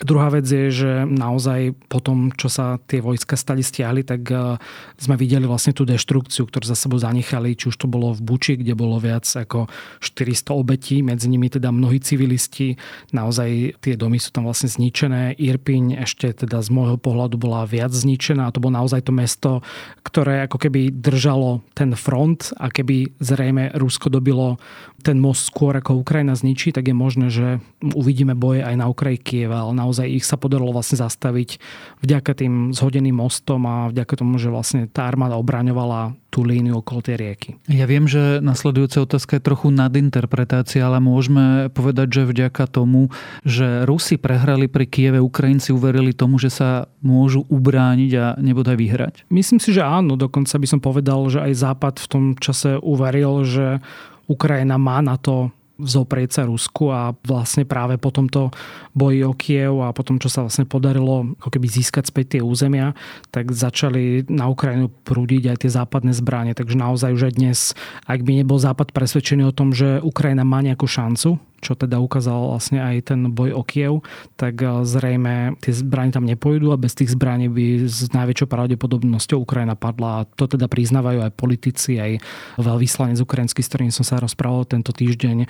Druhá 0.01 0.33
vec 0.33 0.49
je, 0.49 0.73
že 0.73 1.05
naozaj 1.05 1.77
po 1.85 2.01
tom, 2.01 2.33
čo 2.33 2.49
sa 2.49 2.81
tie 2.89 3.05
vojska 3.05 3.37
stali 3.37 3.61
stiahli, 3.61 4.01
tak 4.01 4.25
e, 4.33 4.57
sme 4.97 5.13
videli 5.13 5.45
vlastne 5.45 5.77
tú 5.77 5.85
deštrukciu, 5.85 6.49
ktorú 6.49 6.65
za 6.65 6.73
sebou 6.73 6.97
zanechali, 6.97 7.53
či 7.53 7.69
už 7.69 7.77
to 7.77 7.85
bolo 7.85 8.09
v 8.17 8.25
Buči, 8.25 8.57
kde 8.57 8.73
bolo 8.73 8.97
viac 8.97 9.29
ako 9.29 9.69
400 10.01 10.57
obetí, 10.57 11.05
medzi 11.05 11.29
nimi 11.29 11.53
teda 11.53 11.69
mnohí 11.69 12.01
civilisti. 12.01 12.81
Naozaj 13.13 13.77
tie 13.77 13.93
domy 13.93 14.17
sú 14.17 14.33
tam 14.33 14.49
vlastne 14.49 14.73
zničené. 14.73 15.37
Irpiň 15.37 16.01
ešte 16.01 16.33
teda 16.33 16.65
z 16.65 16.69
môjho 16.73 16.97
pohľadu 16.97 17.37
bola 17.37 17.69
viac 17.69 17.93
zničená 17.93 18.49
a 18.49 18.53
to 18.53 18.57
bolo 18.57 18.81
naozaj 18.81 19.05
to 19.05 19.13
mesto, 19.13 19.51
ktoré 20.01 20.49
ako 20.49 20.65
keby 20.65 20.89
držalo 20.97 21.61
ten 21.77 21.93
front 21.93 22.49
a 22.57 22.73
keby 22.73 23.13
zrejme 23.21 23.77
Rusko 23.77 24.09
dobilo 24.09 24.57
ten 25.01 25.17
most 25.17 25.49
skôr 25.49 25.75
ako 25.77 26.01
Ukrajina 26.01 26.37
zničí, 26.37 26.71
tak 26.71 26.89
je 26.89 26.95
možné, 26.95 27.27
že 27.33 27.59
uvidíme 27.81 28.37
boje 28.37 28.61
aj 28.61 28.75
na 28.77 28.85
Ukraji 28.87 29.17
Kieva, 29.19 29.65
ale 29.65 29.73
naozaj 29.77 30.07
ich 30.07 30.25
sa 30.25 30.37
podarilo 30.37 30.71
vlastne 30.71 31.01
zastaviť 31.01 31.57
vďaka 32.05 32.31
tým 32.37 32.53
zhodeným 32.71 33.17
mostom 33.17 33.65
a 33.65 33.89
vďaka 33.89 34.13
tomu, 34.17 34.37
že 34.37 34.53
vlastne 34.53 34.87
tá 34.87 35.09
armáda 35.09 35.37
obraňovala 35.37 36.15
tú 36.31 36.47
líniu 36.47 36.79
okolo 36.79 37.03
tej 37.03 37.19
rieky. 37.19 37.49
Ja 37.67 37.83
viem, 37.83 38.07
že 38.07 38.39
nasledujúca 38.39 39.03
otázka 39.03 39.37
je 39.37 39.43
trochu 39.43 39.67
nadinterpretácia, 39.67 40.79
ale 40.79 41.03
môžeme 41.03 41.67
povedať, 41.75 42.07
že 42.07 42.31
vďaka 42.31 42.71
tomu, 42.71 43.11
že 43.43 43.83
Rusi 43.83 44.15
prehrali 44.15 44.71
pri 44.71 44.87
Kieve, 44.87 45.19
Ukrajinci 45.19 45.75
uverili 45.75 46.15
tomu, 46.15 46.39
že 46.39 46.47
sa 46.47 46.87
môžu 47.03 47.43
ubrániť 47.51 48.11
a 48.15 48.25
nebodaj 48.39 48.79
vyhrať? 48.79 49.15
Myslím 49.27 49.59
si, 49.59 49.75
že 49.75 49.83
áno. 49.83 50.15
Dokonca 50.15 50.55
by 50.55 50.67
som 50.71 50.79
povedal, 50.79 51.19
že 51.27 51.43
aj 51.43 51.59
Západ 51.67 51.95
v 51.99 52.07
tom 52.07 52.23
čase 52.39 52.79
uveril, 52.79 53.43
že 53.43 53.83
Ukrajina 54.29 54.75
má 54.77 55.01
na 55.01 55.17
to 55.17 55.49
zoprieť 55.81 56.29
sa 56.41 56.43
Rusku 56.45 56.93
a 56.93 57.17
vlastne 57.25 57.65
práve 57.65 57.97
po 57.97 58.13
tomto 58.13 58.53
boji 58.93 59.25
o 59.25 59.33
Kiev 59.33 59.81
a 59.81 59.89
potom, 59.95 60.21
čo 60.21 60.29
sa 60.29 60.45
vlastne 60.45 60.69
podarilo 60.69 61.33
ako 61.41 61.49
keby 61.49 61.67
získať 61.67 62.13
späť 62.13 62.37
tie 62.37 62.41
územia, 62.45 62.93
tak 63.33 63.49
začali 63.49 64.29
na 64.29 64.45
Ukrajinu 64.45 64.93
prúdiť 65.03 65.49
aj 65.49 65.57
tie 65.65 65.71
západné 65.73 66.13
zbranie. 66.13 66.53
Takže 66.53 66.77
naozaj 66.77 67.17
už 67.17 67.23
aj 67.31 67.33
dnes, 67.33 67.59
ak 68.05 68.21
by 68.21 68.45
nebol 68.45 68.61
Západ 68.61 68.93
presvedčený 68.93 69.49
o 69.49 69.55
tom, 69.55 69.73
že 69.73 69.97
Ukrajina 70.05 70.45
má 70.45 70.61
nejakú 70.61 70.85
šancu, 70.85 71.41
čo 71.61 71.77
teda 71.77 72.01
ukázal 72.01 72.57
vlastne 72.57 72.81
aj 72.81 73.13
ten 73.13 73.29
boj 73.29 73.53
o 73.53 73.63
Kiev, 73.63 74.01
tak 74.35 74.59
eh, 74.59 74.83
zrejme 74.83 75.61
tie 75.61 75.71
zbranie 75.71 76.11
tam 76.11 76.25
nepôjdu 76.25 76.73
a 76.73 76.81
bez 76.81 76.97
tých 76.97 77.13
zbraní 77.13 77.47
by 77.47 77.87
s 77.87 78.09
najväčšou 78.11 78.49
pravdepodobnosťou 78.49 79.39
Ukrajina 79.39 79.77
padla. 79.77 80.25
A 80.25 80.27
to 80.27 80.49
teda 80.49 80.65
priznávajú 80.65 81.21
aj 81.21 81.37
politici, 81.37 82.01
aj 82.01 82.19
veľvyslanec 82.57 83.21
ukrajinský, 83.21 83.61
s 83.61 83.69
ktorým 83.71 83.93
som 83.93 84.03
sa 84.03 84.19
rozprával 84.19 84.65
tento 84.65 84.91
týždeň 84.91 85.45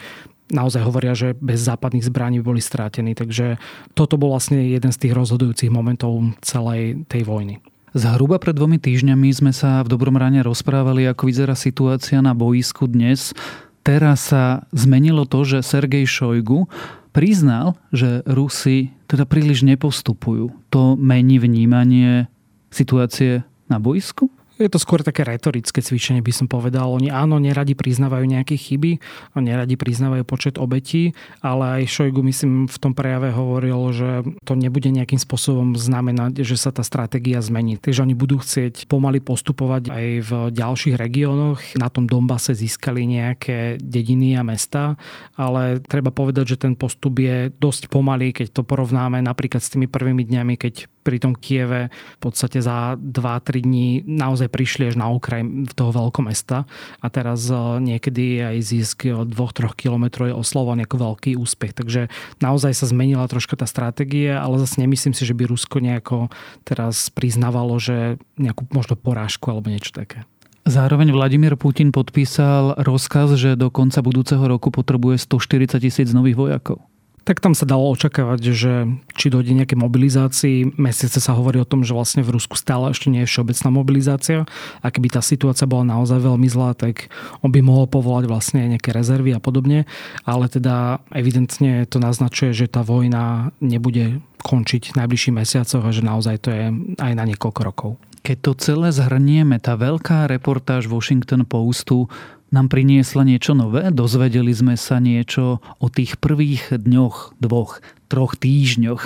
naozaj 0.52 0.84
hovoria, 0.84 1.16
že 1.16 1.32
bez 1.40 1.64
západných 1.64 2.06
zbraní 2.06 2.44
by 2.44 2.46
boli 2.54 2.62
strátení. 2.62 3.16
Takže 3.16 3.56
toto 3.96 4.20
bol 4.20 4.36
vlastne 4.36 4.60
jeden 4.68 4.92
z 4.92 5.08
tých 5.08 5.16
rozhodujúcich 5.16 5.72
momentov 5.72 6.36
celej 6.44 7.08
tej 7.08 7.24
vojny. 7.24 7.64
Zhruba 7.92 8.40
pred 8.40 8.56
dvomi 8.56 8.80
týždňami 8.80 9.28
sme 9.36 9.52
sa 9.52 9.84
v 9.84 9.92
Dobrom 9.92 10.16
ráne 10.16 10.40
rozprávali, 10.44 11.12
ako 11.12 11.28
vyzerá 11.28 11.60
situácia 11.60 12.24
na 12.24 12.32
boisku 12.32 12.88
dnes 12.88 13.36
teraz 13.82 14.34
sa 14.34 14.66
zmenilo 14.74 15.26
to, 15.30 15.46
že 15.46 15.66
Sergej 15.66 16.06
Šojgu 16.08 16.66
priznal, 17.12 17.76
že 17.92 18.24
Rusi 18.24 18.96
teda 19.06 19.28
príliš 19.28 19.68
nepostupujú. 19.68 20.56
To 20.72 20.96
mení 20.96 21.38
vnímanie 21.38 22.32
situácie 22.72 23.44
na 23.68 23.78
boisku? 23.78 24.32
Je 24.62 24.70
to 24.70 24.78
skôr 24.78 25.02
také 25.02 25.26
retorické 25.26 25.82
cvičenie, 25.82 26.22
by 26.22 26.30
som 26.30 26.46
povedal. 26.46 26.94
Oni 26.94 27.10
áno, 27.10 27.42
neradi 27.42 27.74
priznávajú 27.74 28.30
nejaké 28.30 28.54
chyby, 28.62 29.02
neradi 29.34 29.74
priznávajú 29.74 30.22
počet 30.22 30.62
obetí, 30.62 31.18
ale 31.42 31.82
aj 31.82 31.90
Šojgu, 31.90 32.22
myslím, 32.30 32.70
v 32.70 32.78
tom 32.78 32.94
prejave 32.94 33.34
hovoril, 33.34 33.90
že 33.90 34.10
to 34.46 34.54
nebude 34.54 34.86
nejakým 34.86 35.18
spôsobom 35.18 35.74
znamenať, 35.74 36.46
že 36.46 36.62
sa 36.62 36.70
tá 36.70 36.86
stratégia 36.86 37.42
zmení. 37.42 37.82
Takže 37.82 38.06
oni 38.06 38.14
budú 38.14 38.38
chcieť 38.38 38.86
pomaly 38.86 39.18
postupovať 39.18 39.90
aj 39.90 40.06
v 40.30 40.32
ďalších 40.54 40.94
regiónoch. 40.94 41.58
Na 41.82 41.90
tom 41.90 42.06
Dombase 42.06 42.54
získali 42.54 43.10
nejaké 43.10 43.82
dediny 43.82 44.38
a 44.38 44.46
mesta, 44.46 44.94
ale 45.34 45.82
treba 45.82 46.14
povedať, 46.14 46.54
že 46.54 46.62
ten 46.70 46.78
postup 46.78 47.18
je 47.18 47.50
dosť 47.50 47.90
pomalý, 47.90 48.30
keď 48.30 48.54
to 48.54 48.62
porovnáme 48.62 49.18
napríklad 49.26 49.66
s 49.66 49.74
tými 49.74 49.90
prvými 49.90 50.22
dňami, 50.22 50.54
keď 50.54 50.86
pri 51.02 51.18
tom 51.18 51.34
Kieve 51.34 51.90
v 51.90 52.20
podstate 52.22 52.62
za 52.62 52.94
2-3 52.94 53.66
dní 53.66 54.06
naozaj 54.06 54.51
prišli 54.52 54.92
až 54.92 55.00
na 55.00 55.08
okraj 55.08 55.72
toho 55.72 55.96
veľkomesta 55.96 56.68
a 57.00 57.08
teraz 57.08 57.48
e, 57.48 57.56
niekedy 57.80 58.44
aj 58.44 58.58
zisk 58.60 59.08
2-3 59.08 59.32
kilometrov 59.80 60.28
je 60.28 60.36
oslovaný 60.36 60.84
ako 60.84 61.16
veľký 61.16 61.40
úspech. 61.40 61.72
Takže 61.72 62.12
naozaj 62.44 62.76
sa 62.76 62.86
zmenila 62.92 63.24
troška 63.32 63.56
tá 63.56 63.64
stratégia, 63.64 64.44
ale 64.44 64.60
zase 64.60 64.84
nemyslím 64.84 65.16
si, 65.16 65.24
že 65.24 65.32
by 65.32 65.48
Rusko 65.48 65.80
nejako 65.80 66.28
teraz 66.68 67.08
priznávalo, 67.08 67.80
že 67.80 68.20
nejakú 68.36 68.68
možno 68.76 69.00
porážku 69.00 69.48
alebo 69.48 69.72
niečo 69.72 69.96
také. 69.96 70.28
Zároveň 70.62 71.10
Vladimír 71.10 71.58
Putin 71.58 71.90
podpísal 71.90 72.78
rozkaz, 72.78 73.34
že 73.34 73.58
do 73.58 73.74
konca 73.74 74.06
budúceho 74.06 74.46
roku 74.46 74.70
potrebuje 74.70 75.18
140 75.26 75.82
tisíc 75.82 76.14
nových 76.14 76.38
vojakov 76.38 76.91
tak 77.22 77.38
tam 77.38 77.54
sa 77.54 77.70
dalo 77.70 77.94
očakávať, 77.94 78.42
že 78.50 78.74
či 79.14 79.30
dojde 79.30 79.54
nejaké 79.54 79.78
mobilizácii. 79.78 80.74
Mesiace 80.82 81.22
sa 81.22 81.38
hovorí 81.38 81.62
o 81.62 81.70
tom, 81.70 81.86
že 81.86 81.94
vlastne 81.94 82.26
v 82.26 82.34
Rusku 82.34 82.58
stále 82.58 82.90
ešte 82.90 83.14
nie 83.14 83.24
je 83.24 83.30
všeobecná 83.30 83.70
mobilizácia. 83.70 84.40
A 84.82 84.88
keby 84.90 85.14
tá 85.14 85.22
situácia 85.22 85.70
bola 85.70 85.86
naozaj 85.86 86.18
veľmi 86.18 86.50
zlá, 86.50 86.74
tak 86.74 87.14
on 87.46 87.54
by 87.54 87.62
mohol 87.62 87.86
povolať 87.86 88.26
vlastne 88.26 88.66
nejaké 88.66 88.90
rezervy 88.90 89.38
a 89.38 89.44
podobne. 89.44 89.86
Ale 90.26 90.50
teda 90.50 91.06
evidentne 91.14 91.86
to 91.86 92.02
naznačuje, 92.02 92.58
že 92.58 92.66
tá 92.66 92.82
vojna 92.82 93.54
nebude 93.62 94.18
končiť 94.42 94.92
v 94.92 94.98
najbližších 95.06 95.38
mesiacoch 95.38 95.86
a 95.86 95.94
že 95.94 96.02
naozaj 96.02 96.36
to 96.42 96.50
je 96.50 96.74
aj 96.98 97.14
na 97.14 97.24
niekoľko 97.30 97.62
rokov. 97.62 97.92
Keď 98.22 98.38
to 98.38 98.52
celé 98.58 98.90
zhrnieme, 98.94 99.58
tá 99.58 99.74
veľká 99.74 100.30
reportáž 100.30 100.86
Washington 100.86 101.42
Postu 101.42 102.06
nám 102.52 102.68
priniesla 102.68 103.24
niečo 103.24 103.56
nové? 103.56 103.90
Dozvedeli 103.90 104.52
sme 104.52 104.76
sa 104.76 105.00
niečo 105.00 105.64
o 105.80 105.88
tých 105.88 106.20
prvých 106.20 106.76
dňoch, 106.76 107.40
dvoch, 107.40 107.80
troch 108.12 108.36
týždňoch 108.36 109.02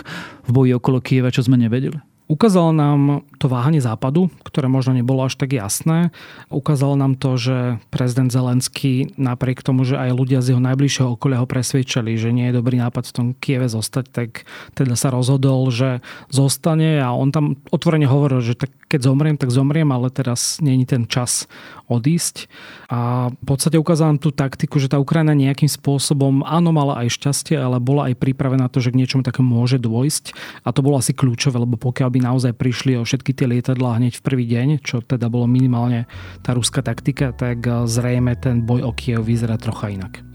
v 0.46 0.50
boji 0.50 0.72
okolo 0.76 0.98
Kieva, 1.00 1.30
čo 1.30 1.46
sme 1.46 1.56
nevedeli? 1.62 2.02
Ukázalo 2.26 2.74
nám 2.74 3.22
to 3.38 3.46
váhanie 3.46 3.78
západu, 3.78 4.34
ktoré 4.42 4.66
možno 4.66 4.98
nebolo 4.98 5.30
až 5.30 5.38
tak 5.38 5.54
jasné. 5.54 6.10
Ukázalo 6.50 6.98
nám 6.98 7.22
to, 7.22 7.38
že 7.38 7.78
prezident 7.94 8.34
Zelenský 8.34 9.14
napriek 9.14 9.62
tomu, 9.62 9.86
že 9.86 10.02
aj 10.02 10.10
ľudia 10.10 10.42
z 10.42 10.58
jeho 10.58 10.62
najbližšieho 10.66 11.14
okolia 11.14 11.38
ho 11.38 11.46
presvedčali, 11.46 12.18
že 12.18 12.34
nie 12.34 12.50
je 12.50 12.58
dobrý 12.58 12.82
nápad 12.82 13.06
v 13.06 13.14
tom 13.14 13.28
Kieve 13.38 13.70
zostať, 13.70 14.06
tak 14.10 14.30
teda 14.74 14.98
sa 14.98 15.14
rozhodol, 15.14 15.70
že 15.70 16.02
zostane 16.34 16.98
a 16.98 17.14
on 17.14 17.30
tam 17.30 17.62
otvorene 17.70 18.10
hovoril, 18.10 18.42
že 18.42 18.58
tak 18.58 18.74
keď 18.86 19.00
zomriem, 19.08 19.38
tak 19.40 19.50
zomriem, 19.50 19.90
ale 19.90 20.12
teraz 20.14 20.60
není 20.60 20.86
ten 20.86 21.10
čas 21.10 21.50
odísť. 21.90 22.46
A 22.90 23.30
v 23.34 23.46
podstate 23.46 23.82
ukázal 23.82 24.16
nám 24.16 24.20
tú 24.22 24.30
taktiku, 24.30 24.78
že 24.78 24.90
tá 24.90 25.02
Ukrajina 25.02 25.34
nejakým 25.34 25.70
spôsobom, 25.70 26.46
áno, 26.46 26.70
mala 26.70 27.02
aj 27.02 27.18
šťastie, 27.18 27.58
ale 27.58 27.82
bola 27.82 28.10
aj 28.10 28.18
pripravená 28.18 28.66
na 28.66 28.72
to, 28.72 28.82
že 28.82 28.90
k 28.90 29.00
niečomu 29.02 29.22
takému 29.22 29.46
môže 29.46 29.78
dôjsť. 29.78 30.34
A 30.66 30.74
to 30.74 30.82
bolo 30.82 30.98
asi 30.98 31.14
kľúčové, 31.14 31.62
lebo 31.62 31.78
pokiaľ 31.78 32.10
by 32.10 32.20
naozaj 32.26 32.54
prišli 32.58 32.98
o 32.98 33.06
všetky 33.06 33.38
tie 33.38 33.46
lietadlá 33.46 34.02
hneď 34.02 34.18
v 34.18 34.26
prvý 34.26 34.46
deň, 34.50 34.68
čo 34.82 35.06
teda 35.06 35.30
bolo 35.30 35.46
minimálne 35.46 36.10
tá 36.42 36.58
ruská 36.58 36.82
taktika, 36.82 37.30
tak 37.30 37.62
eh, 37.66 37.86
zrejme 37.86 38.34
ten 38.42 38.66
boj 38.66 38.90
o 38.90 38.92
Kiev 38.94 39.26
vyzerá 39.26 39.62
trocha 39.62 39.94
inak. 39.94 40.35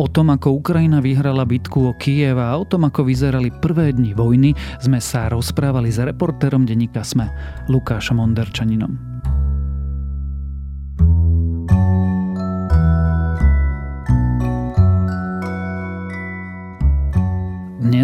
O 0.00 0.08
tom, 0.08 0.32
ako 0.32 0.64
Ukrajina 0.64 1.04
vyhrala 1.04 1.44
bitku 1.44 1.92
o 1.92 1.92
Kiev 1.92 2.40
a 2.40 2.56
o 2.56 2.64
tom, 2.64 2.88
ako 2.88 3.04
vyzerali 3.04 3.52
prvé 3.52 3.92
dni 3.92 4.16
vojny, 4.16 4.56
sme 4.80 4.96
sa 4.96 5.28
rozprávali 5.28 5.92
s 5.92 6.00
reportérom 6.00 6.64
denníka 6.64 7.04
SME, 7.04 7.28
Lukášom 7.68 8.16
Onderčaninom. 8.16 9.09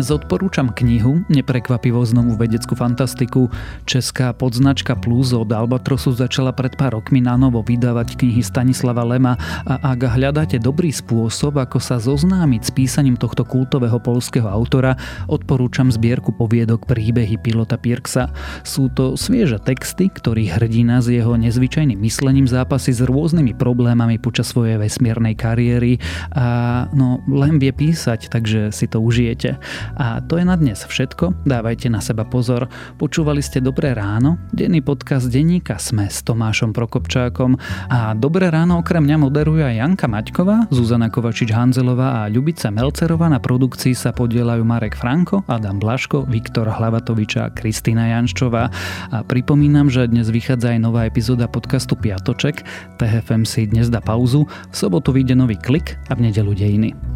Dnes 0.07 0.23
odporúčam 0.23 0.71
knihu, 0.71 1.27
neprekvapivo 1.27 1.99
znovu 2.07 2.39
vedeckú 2.39 2.79
fantastiku. 2.79 3.51
Česká 3.91 4.31
podznačka 4.31 4.95
Plus 4.95 5.35
od 5.35 5.51
Albatrosu 5.51 6.15
začala 6.15 6.55
pred 6.55 6.79
pár 6.79 6.95
rokmi 6.95 7.19
na 7.19 7.35
novo 7.35 7.59
vydávať 7.59 8.15
knihy 8.15 8.39
Stanislava 8.39 9.03
Lema 9.03 9.35
a 9.67 9.99
ak 9.99 10.07
hľadáte 10.07 10.63
dobrý 10.63 10.95
spôsob, 10.95 11.59
ako 11.59 11.83
sa 11.83 11.99
zoznámiť 11.99 12.63
s 12.63 12.71
písaním 12.71 13.19
tohto 13.19 13.43
kultového 13.43 13.99
polského 13.99 14.47
autora, 14.47 14.95
odporúčam 15.27 15.91
zbierku 15.91 16.31
poviedok 16.39 16.87
príbehy 16.87 17.43
pilota 17.43 17.75
Pirksa. 17.75 18.31
Sú 18.63 18.87
to 18.95 19.19
svieže 19.19 19.59
texty, 19.59 20.07
ktorých 20.07 20.63
hrdina 20.63 21.03
s 21.03 21.11
jeho 21.11 21.35
nezvyčajným 21.35 21.99
myslením 21.99 22.47
zápasy 22.47 22.95
s 22.95 23.03
rôznymi 23.03 23.59
problémami 23.59 24.23
počas 24.23 24.55
svojej 24.55 24.79
vesmiernej 24.79 25.35
kariéry 25.35 25.99
a 26.31 26.87
no 26.95 27.27
len 27.27 27.59
vie 27.59 27.75
písať, 27.75 28.31
takže 28.31 28.71
si 28.71 28.87
to 28.87 29.03
užijete. 29.03 29.59
A 29.97 30.21
to 30.21 30.37
je 30.37 30.45
na 30.45 30.55
dnes 30.61 30.77
všetko. 30.77 31.49
Dávajte 31.49 31.89
na 31.89 32.05
seba 32.05 32.29
pozor. 32.29 32.69
Počúvali 33.01 33.41
ste 33.41 33.65
Dobré 33.65 33.97
ráno, 33.97 34.37
denný 34.53 34.85
podcast 34.85 35.33
denníka 35.33 35.81
Sme 35.81 36.13
s 36.13 36.21
Tomášom 36.21 36.77
Prokopčákom. 36.77 37.57
A 37.89 38.13
Dobré 38.13 38.53
ráno 38.53 38.85
okrem 38.85 39.01
mňa 39.01 39.17
moderuje 39.17 39.65
aj 39.65 39.77
Janka 39.81 40.07
Maťková, 40.07 40.69
Zuzana 40.69 41.09
Kovačič-Hanzelová 41.09 42.23
a 42.25 42.29
Ľubica 42.29 42.69
Melcerová. 42.69 43.33
Na 43.33 43.41
produkcii 43.41 43.97
sa 43.97 44.13
podielajú 44.13 44.61
Marek 44.69 45.01
Franko, 45.01 45.41
Adam 45.49 45.81
Blaško, 45.81 46.29
Viktor 46.29 46.69
Hlavatovič 46.69 47.33
a 47.41 47.49
Kristýna 47.49 48.13
Janščová. 48.13 48.69
A 49.17 49.25
pripomínam, 49.25 49.89
že 49.89 50.05
dnes 50.05 50.29
vychádza 50.29 50.77
aj 50.77 50.85
nová 50.85 51.09
epizóda 51.09 51.49
podcastu 51.49 51.97
Piatoček. 51.97 52.69
TFM 53.01 53.49
si 53.49 53.65
dnes 53.65 53.89
dá 53.89 54.05
pauzu, 54.05 54.45
v 54.45 54.77
sobotu 54.77 55.17
vyjde 55.17 55.33
nový 55.33 55.57
klik 55.57 55.97
a 56.13 56.13
v 56.13 56.29
nedelu 56.29 56.53
dejiny. 56.53 57.16